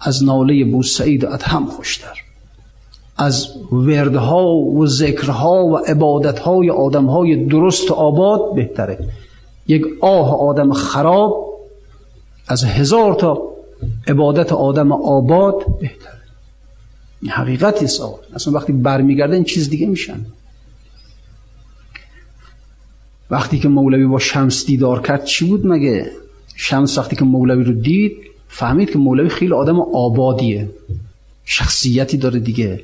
[0.00, 2.25] از ناله بو سعید ادهم خوشتر.
[3.16, 8.98] از وردها و ذکرها و عبادتهای آدمهای درست و آباد بهتره.
[9.66, 11.60] یک آه آدم خراب
[12.48, 13.42] از هزار تا
[14.08, 16.20] عبادت آدم آباد بهتره.
[17.22, 18.00] این حقیقتی است
[18.34, 20.26] اصلا وقتی برمیگرده این چیز دیگه میشن.
[23.30, 26.10] وقتی که مولوی با شمس دیدار کرد چی بود مگه؟
[26.56, 28.16] شمس وقتی که مولوی رو دید
[28.48, 30.70] فهمید که مولوی خیلی آدم آبادیه.
[31.44, 32.80] شخصیتی داره دیگه.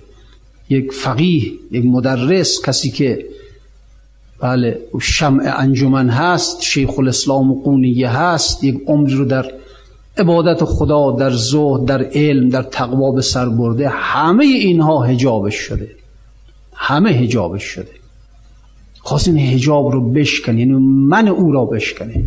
[0.73, 3.27] یک فقیه یک مدرس کسی که
[4.41, 9.53] بله شمع انجمن هست شیخ الاسلام و قونیه هست یک عمر رو در
[10.19, 15.91] عبادت خدا در زهد در علم در تقوا به سر برده همه اینها هجابش شده.
[16.75, 17.91] همه هجابش شده.
[19.01, 20.73] خواست این هجاب رو بشکنه یعنی
[21.09, 22.25] من او را بشکنه.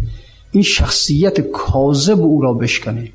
[0.52, 3.12] این شخصیت کاذب او را بشکنه.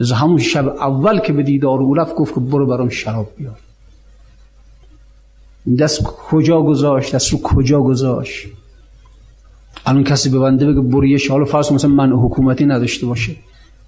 [0.00, 3.56] از همون شب اول که به دیدار او رفت گفت که برو برام شراب بیار.
[5.78, 8.46] دست کجا گذاشت؟ دست رو کجا گذاشت؟
[9.86, 13.36] الان کسی به بنده بگه برو یه حالا فرض مثلا من حکومتی نداشته باشه.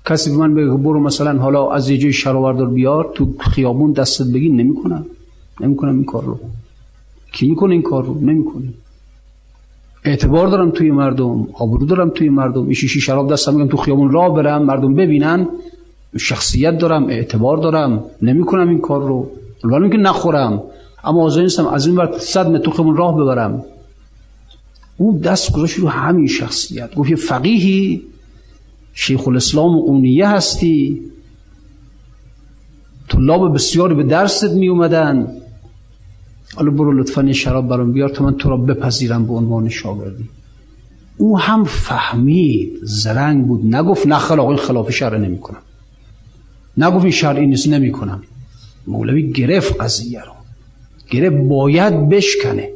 [0.06, 4.26] کسی به من بگه برو مثلا حالا از یه جای شرابردار بیار تو خیابون دستت
[4.26, 5.06] بگی نمی‌کنم.
[5.60, 6.38] نمی‌کنم این کار رو.
[7.32, 8.68] کی می‌کنه این کار رو؟ نمی‌کنه.
[10.04, 12.62] اعتبار دارم توی مردم آبرو دارم توی مردم.
[12.62, 15.48] این شیشی شراب دستم میگم تو خیابون راه برم مردم ببینن.
[16.18, 18.04] شخصیت دارم اعتبار دارم.
[18.22, 19.30] نمی‌کنم این کار رو.
[19.64, 20.62] ولی که نخورم.
[21.04, 23.64] اما حاضر نیستم از این وقت صد خیابون راه ببرم.
[24.96, 26.94] او دست گذاشت رو همین شخصیت.
[26.94, 28.02] گفت یه فقیهی
[28.94, 31.00] شیخ الاسلام قونیه هستی.
[33.08, 35.28] طلاب بسیاری به درست می اومدن
[36.56, 40.28] حالا برو لطفا شراب برام بیار تا من تو را بپذیرم به عنوان شاگردی.
[41.16, 42.78] او هم فهمید.
[42.82, 43.74] زرنگ بود.
[43.74, 45.62] نگفت نخل آقای خلاف شرع نمی کنم
[46.76, 48.22] نگفت این شرعی نیست نمی کنم
[48.86, 50.33] مولوی گرفت قضیه رو.
[51.14, 52.70] گرفت باید بشکنه.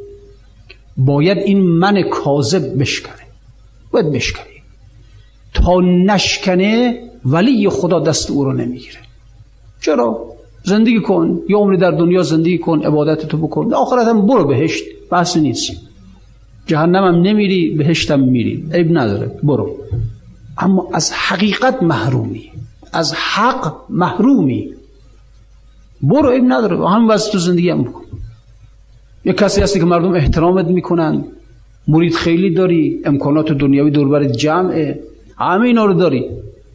[0.96, 3.22] باید این من کاذب بشکنه.
[3.90, 4.44] باید بشکنه.
[5.54, 8.98] تا نشکنه ولی خدا دست او رو نمی‌گیره.
[9.80, 10.24] چرا؟
[10.64, 11.40] زندگی کن.
[11.48, 12.82] یه عمری در دنیا زندگی کن.
[12.82, 13.74] عبادت تو بکن.
[13.74, 14.84] آخرت هم برو بهشت.
[15.10, 15.72] بحث نیست.
[16.66, 18.68] جهنم هم نمیری بهشتم میری.
[18.72, 19.26] عیب نداره.
[19.42, 19.76] برو.
[20.58, 22.50] اما از حقیقت محرومی.
[22.92, 24.70] از حق محرومی.
[26.02, 26.88] برو عیب نداره.
[26.88, 28.04] هم واسه تو زندگی هم بکن.
[29.24, 31.24] یه کسی هستی که مردم احترامت می‌کنن.
[31.88, 35.00] مرید خیلی داری امکانات دنیاوی دوربر جمعه.
[35.38, 36.24] همه اینا رو داری.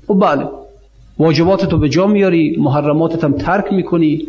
[0.08, 0.48] خب بله.
[1.20, 4.28] واجبات تو به جا میاری محرماتت هم ترک می‌کنی.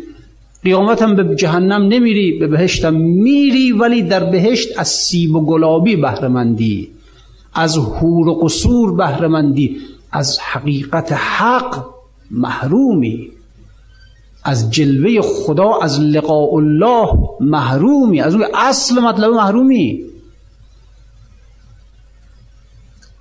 [0.63, 5.45] قیامت هم به جهنم نمیری به بهشت هم میری ولی در بهشت از سیب و
[5.45, 6.89] گلابی بهرمندی
[7.53, 9.77] از حور و قصور بهرمندی
[10.11, 11.85] از حقیقت حق
[12.31, 13.29] محرومی.
[14.45, 17.07] از جلوه خدا از لقاء الله
[17.39, 20.05] محرومی از اون اصل مطلب محرومی.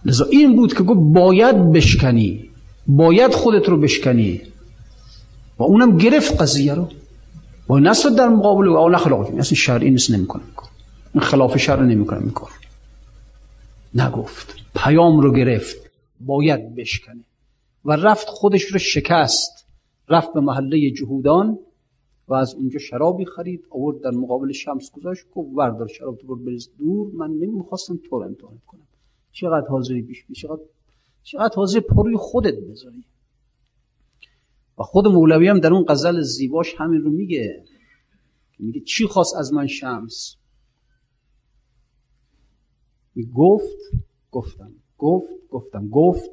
[0.04, 2.50] لذا این بود که گفت باید بشکنی
[2.86, 4.40] باید خودت رو بشکنی.
[5.58, 6.88] و اونم گرفت قضیه رو.
[7.66, 10.42] با نصد در مقابل او نه خلاف اصلا شرعی نیست نمی‌کنه
[11.14, 12.50] این خلاف شرع نمی‌کنه کار.
[13.94, 14.54] نگفت.
[14.76, 15.76] پیام رو گرفت.
[16.20, 17.24] باید بشکنه.
[17.84, 19.63] و رفت خودش رو شکست.
[20.08, 21.58] رفت به محله جهودان
[22.28, 26.70] و از اونجا شرابی خرید آورد در مقابل شمس گذاشت گفت وردار شراب تو بریز
[26.78, 28.86] دور من نمی‌خواستم تو رو امتحان کنم.
[29.32, 30.62] چقدر حاضری بیش بیش چقدر
[31.22, 33.04] چقدر حاضر پروی خودت بذاری.
[34.78, 37.64] و خود مولوی هم در اون غزل زیباش همین رو میگه.
[38.58, 40.36] میگه چی خواست از من شمس؟
[43.34, 43.76] گفت
[44.30, 46.30] گفتم گفت گفتم گفت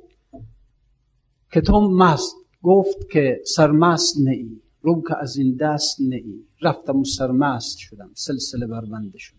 [1.51, 2.35] که تو مست.
[2.63, 6.45] گفت که سرمست نئی رو که از این دست نئی.
[6.61, 9.37] رفتم و سرمست شدم سلسله بربنده شدم.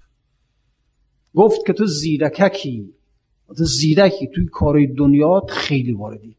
[1.35, 2.95] گفت که تو زیرککی
[3.57, 6.37] تو زیرکی توی کارهای دنیا خیلی واردی.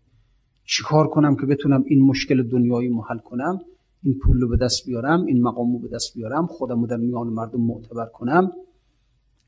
[0.66, 3.62] چیکار کنم که بتونم این مشکل دنیایی محل کنم؟
[4.04, 6.98] این پول رو به دست بیارم این مقام رو به دست بیارم خودم رو در
[6.98, 8.52] میان مردم معتبر کنم؟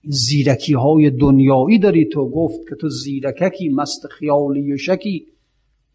[0.03, 2.29] زیرکی های دنیایی داری تو.
[2.29, 5.27] گفت که تو زیرککی مست خیالی و شکی.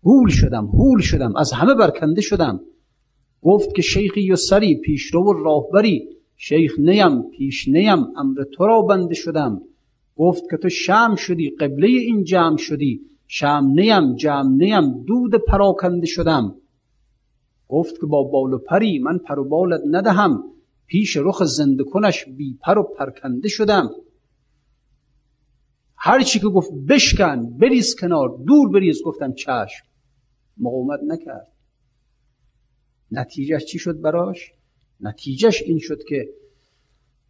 [0.03, 2.61] هول شدم هول شدم از همه برکنده شدم.
[3.43, 6.09] گفت که شیخی و سری پیشرو و راهبری.
[6.37, 9.63] شیخ نیم پیش نیم امر تو را بنده شدم.
[10.17, 13.01] گفت که تو شم شدی قبله این جمع شدی.
[13.27, 16.55] شم نیم جمع نیم دود پراکنده شدم.
[17.69, 20.45] گفت که با بال و پری من پر و بالت ندهم.
[20.87, 23.91] پیش رخ زنده کنش بی پر و پرکنده شدم.
[25.97, 29.89] هر چی که گفت بشکن بریز کنار دور بریز گفتم چشم.
[30.59, 31.49] مقاومت نکرد.
[33.13, 34.53] نتیجهش چی شد براش؟
[35.01, 36.29] نتیجهش این شد که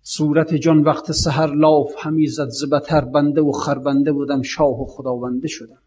[0.02, 5.48] صورت جان وقت سهر لاف همی زد زبتر بنده و خربنده بودم شاه و خداونده
[5.48, 5.82] شدم.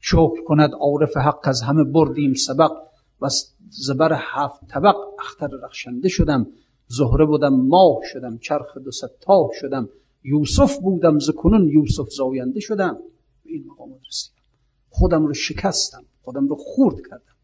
[0.00, 2.72] شکر کند عارف حق از همه بردیم سبق
[3.20, 3.28] و
[3.70, 6.46] زبر هفت طبق اختر رخشنده شدم.
[6.86, 8.90] زهره بودم ماه شدم چرخ دو
[9.20, 9.88] تاه شدم.
[10.24, 12.98] یوسف بودم زکنون یوسف زاینده شدم.
[13.44, 14.42] این مقام رسیدم.
[14.90, 16.04] خودم رو شکستم.
[16.24, 17.34] خودم رو خورد کردم.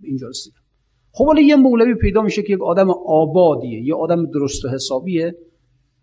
[0.00, 0.60] به اینجا رسیدم.
[1.12, 5.36] خب حالا یه مولوی پیدا میشه که یک آدم آبادیه یه آدم درست و حسابیه.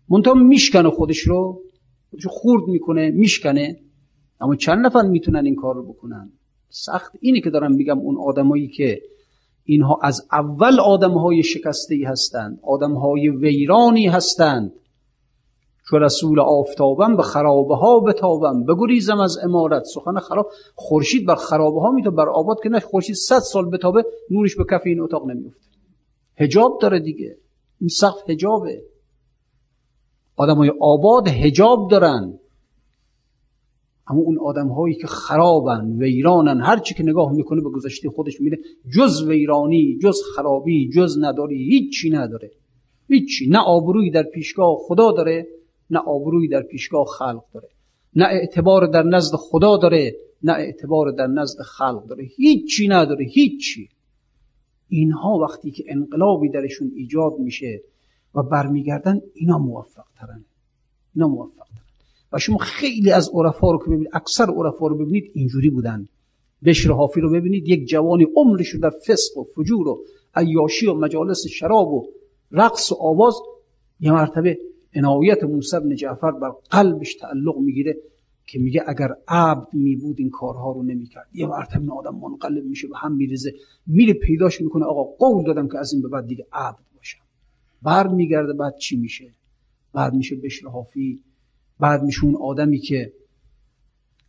[0.08, 1.62] منتها میشکنه خودش رو
[2.10, 3.80] خودش خورد می‌کنه میشکنه.
[4.40, 6.32] اما چند نفر می‌تونن این کار رو بکنن؟
[6.68, 7.12] سخت.
[7.20, 9.00] اینه که دارم میگم اون آدمایی که
[9.64, 14.72] اینها از اول آدمهای شکسته ای هستند آدمهای ویرانی هستند.
[15.88, 18.64] چو رسول آفتابم به خرابه ها بتابم.
[18.64, 19.82] بگریزم از امارت.
[19.94, 20.50] سخن خراب.
[20.74, 24.04] خورشید بر خرابه ها می‌تونه بر آباد که نه خورشید صد سال بتابه.
[24.30, 25.66] نورش به کف این اتاق نمیفته
[26.36, 27.36] هجاب داره دیگه.
[27.80, 28.82] این سقف هجابه
[30.36, 32.38] آدم های آباد هجاب دارن.
[34.08, 38.40] اما اون آدم هایی که خرابن ویرانن هر چی که نگاه می‌کنه به گذشته خودش
[38.40, 38.58] میره
[38.96, 42.50] جز ویرانی جز خرابی جز نداری هیچی نداره.
[43.08, 43.48] هیچی.
[43.48, 45.46] نه آبرویی در پیشگاه خدا داره.
[45.90, 47.68] نه آبروی در پیشگاه خلق داره
[48.16, 53.88] نه اعتبار در نزد خدا داره نه اعتبار در نزد خلق داره هیچی نداره هیچی.
[54.88, 57.82] اینها وقتی که انقلابی درشون ایجاد میشه
[58.34, 60.44] و برمیگردن اینا موفق ترن
[61.14, 61.84] اینا موفق ترن
[62.32, 66.08] و شما خیلی از عرفا رو که ببینید اکثر عرفا رو ببینید اینجوری بودن.
[66.64, 70.94] بشر حافی رو ببینید یک جوانی عمرش رو در فسق و فجور و عیاشی و
[70.94, 72.06] مجالس شراب و
[72.50, 73.34] رقص و آواز
[74.00, 74.58] یه مرتبه
[74.96, 77.96] عنایت موسی بن جعفر بر قلبش تعلق می‌گیره
[78.46, 81.28] که میگه اگر عبد می بود این کارها رو نمی‌کرد.
[81.34, 83.54] یه مرتبه این آدم منقلب میشه و هم میریزه
[83.86, 84.84] میره پیداش می‌کنه.
[84.84, 87.22] آقا قول دادم که از این به بعد دیگه عبد باشم.
[87.82, 89.34] بر میگرده بعد چی میشه؟
[89.92, 91.20] بعد میشه بشر حافی.
[91.80, 93.12] بعد میشه اون آدمی که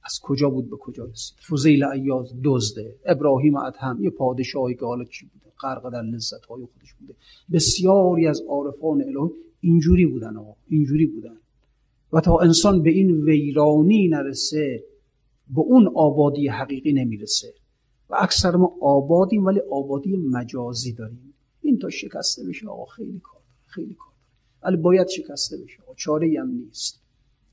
[0.04, 1.38] از کجا بود به کجا رسید.
[1.40, 6.68] فوزیل ایاز دزده ابراهیم ادهم یه پادشاهی که حالا چی بوده؟ غرق در لذت های
[6.74, 7.16] خودش بوده.
[7.52, 9.32] بسیاری از عارفان الهی
[9.62, 11.38] اینجوری بودن آقا اینجوری بودن.
[12.14, 14.84] و تا انسان به این ویرانی نرسه
[15.50, 17.54] به اون آبادی حقیقی نمی‌رسه.
[18.10, 21.34] و اکثر ما آبادیم ولی آبادی مجازی داریم.
[21.62, 24.14] این تا شکسته بشه آقا خیلی کار خیلی کار
[24.64, 27.02] ولی باید شکسته بشه آقا چاره هم نیست.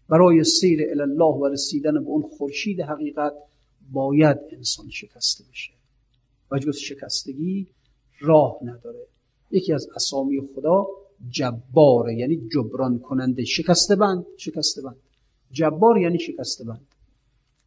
[0.08, 3.32] برای سیر الله و رسیدن به اون خورشید حقیقت
[3.92, 5.72] باید انسان شکسته بشه.
[6.50, 7.66] و جز شکستگی
[8.20, 9.06] راه نداره.
[9.50, 10.86] یکی از اسامی خدا
[11.30, 14.96] جباره یعنی جبران کننده شکسته بند شکسته بند.
[15.50, 16.86] جبار یعنی شکسته بند.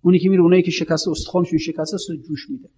[0.01, 2.69] اونی که میره اونایی که شکسته استخوانشون شکسته است جوش میده.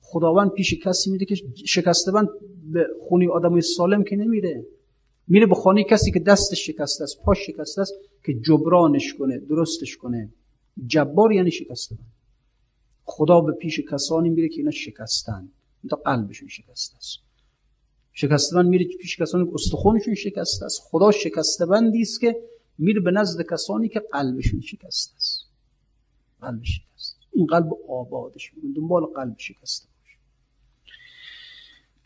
[0.00, 1.34] خداوند پیش کسی میده که
[1.66, 2.28] شکسته بند
[2.72, 4.66] به خونی آدمای سالم که نمیره.
[5.28, 7.92] میره به خانه کسی که دستش شکسته است پاش شکسته است
[8.24, 10.32] که جبرانش کنه درستش کنه.
[10.86, 12.12] جبار یعنی شکسته بند.
[13.04, 15.48] خدا به پیش کسانی میره که اینا شکستن.
[15.90, 17.18] تا قلبشون شکسته است.
[18.18, 20.80] شکسته بند میره پیش کسانی که استخونشون شکسته است.
[20.90, 22.36] خدا شکسته بندی است که
[22.78, 25.46] میره به نزد کسانی که قلبشون شکسته است.
[26.40, 29.88] قلب شکسته این قلب آبادش دنبال قلب شکسته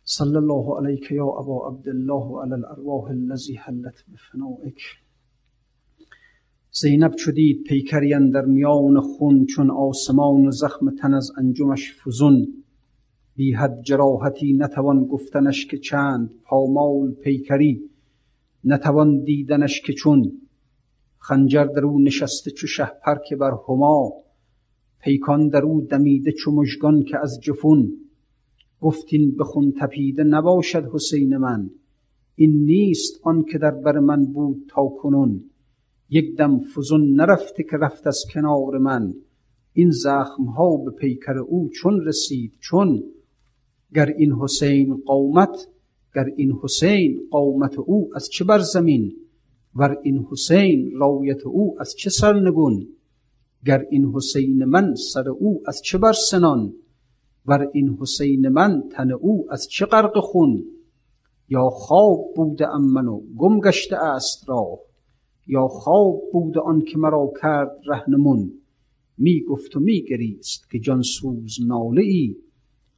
[0.04, 4.82] صلی الله علیک یا ابا عبدالله و علی الارواح الذی حلت بفنائک
[6.72, 12.59] زینب چدید پیکری در میان خون چون آسمان زخم تن از انجمش فزون.
[13.36, 17.90] بی حد جراحتی نتوان گفتنش که چند پامال پیکری
[18.64, 20.32] نتوان دیدنش که چون.
[21.18, 24.12] خنجر در او نشسته چو شهپر که بر هما
[25.02, 27.92] پیکان در او دمیده چو مژگان که از جفون.
[28.80, 31.70] گفتین به خون تپیده نباشد حسین من
[32.34, 35.44] این نیست آن که در بر من بود تا کنون.
[36.10, 39.14] یک دم فزون نرفته که رفت از کنار من
[39.72, 43.02] این زخم ها به پیکر او چون رسید چون.
[43.94, 45.68] گر این حسین قومت
[46.14, 49.16] گر این حسین قومت او از چه بر زمین؟
[49.74, 52.88] ور این حسین رایت او از چه سرنگون
[53.66, 56.74] گر این حسین من سر او از چه بر سنان؟
[57.46, 60.64] ور این حسین من تن او از چه غرق خون؟
[61.48, 64.78] یا خواب بوده ام منو گم گشته است راه
[65.46, 68.52] یا خواب بوده آن که مرا کرد رهنمون؟
[69.18, 72.36] می گفت و می گریست که جان سوز ناله ای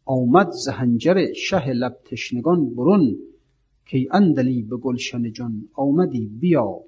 [0.04, 3.18] آمد زهنجر شه لب تشنگان برون
[3.86, 6.80] کی اندلی به گلشن جان آمدی بیا.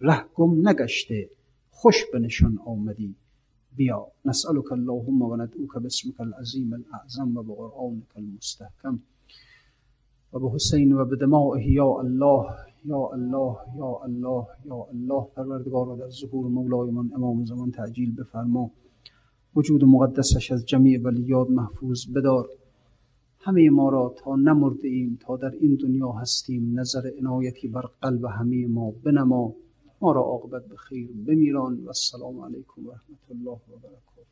[0.00, 1.30] ره گم نگشته
[1.70, 3.14] خوش به نشان آمدی.
[3.76, 4.06] بیا.
[4.24, 8.98] نسألك اللهم و ندعوك باسمك العظیم الاعظم و بقرآنك المستحکم.
[10.32, 12.46] و به حسین و به دمائه یا الله
[12.84, 15.26] یا الله یا الله یا الله.
[15.36, 18.70] پروردگار در ظهور مولایمان امام زمان تعجیل بفرما.
[19.56, 22.48] وجود مقدسش از جمیع ولیات محفوظ بدار.
[23.40, 26.80] همه ما را تا نمرده ایم تا در این دنیا هستیم.
[26.80, 29.54] نظر عنایتی بر قلب همه ما بنما.
[30.00, 31.84] ما را عاقبت به خیر بمیران.
[31.84, 34.28] و السلام علیکم و رحمت الله و برکاته.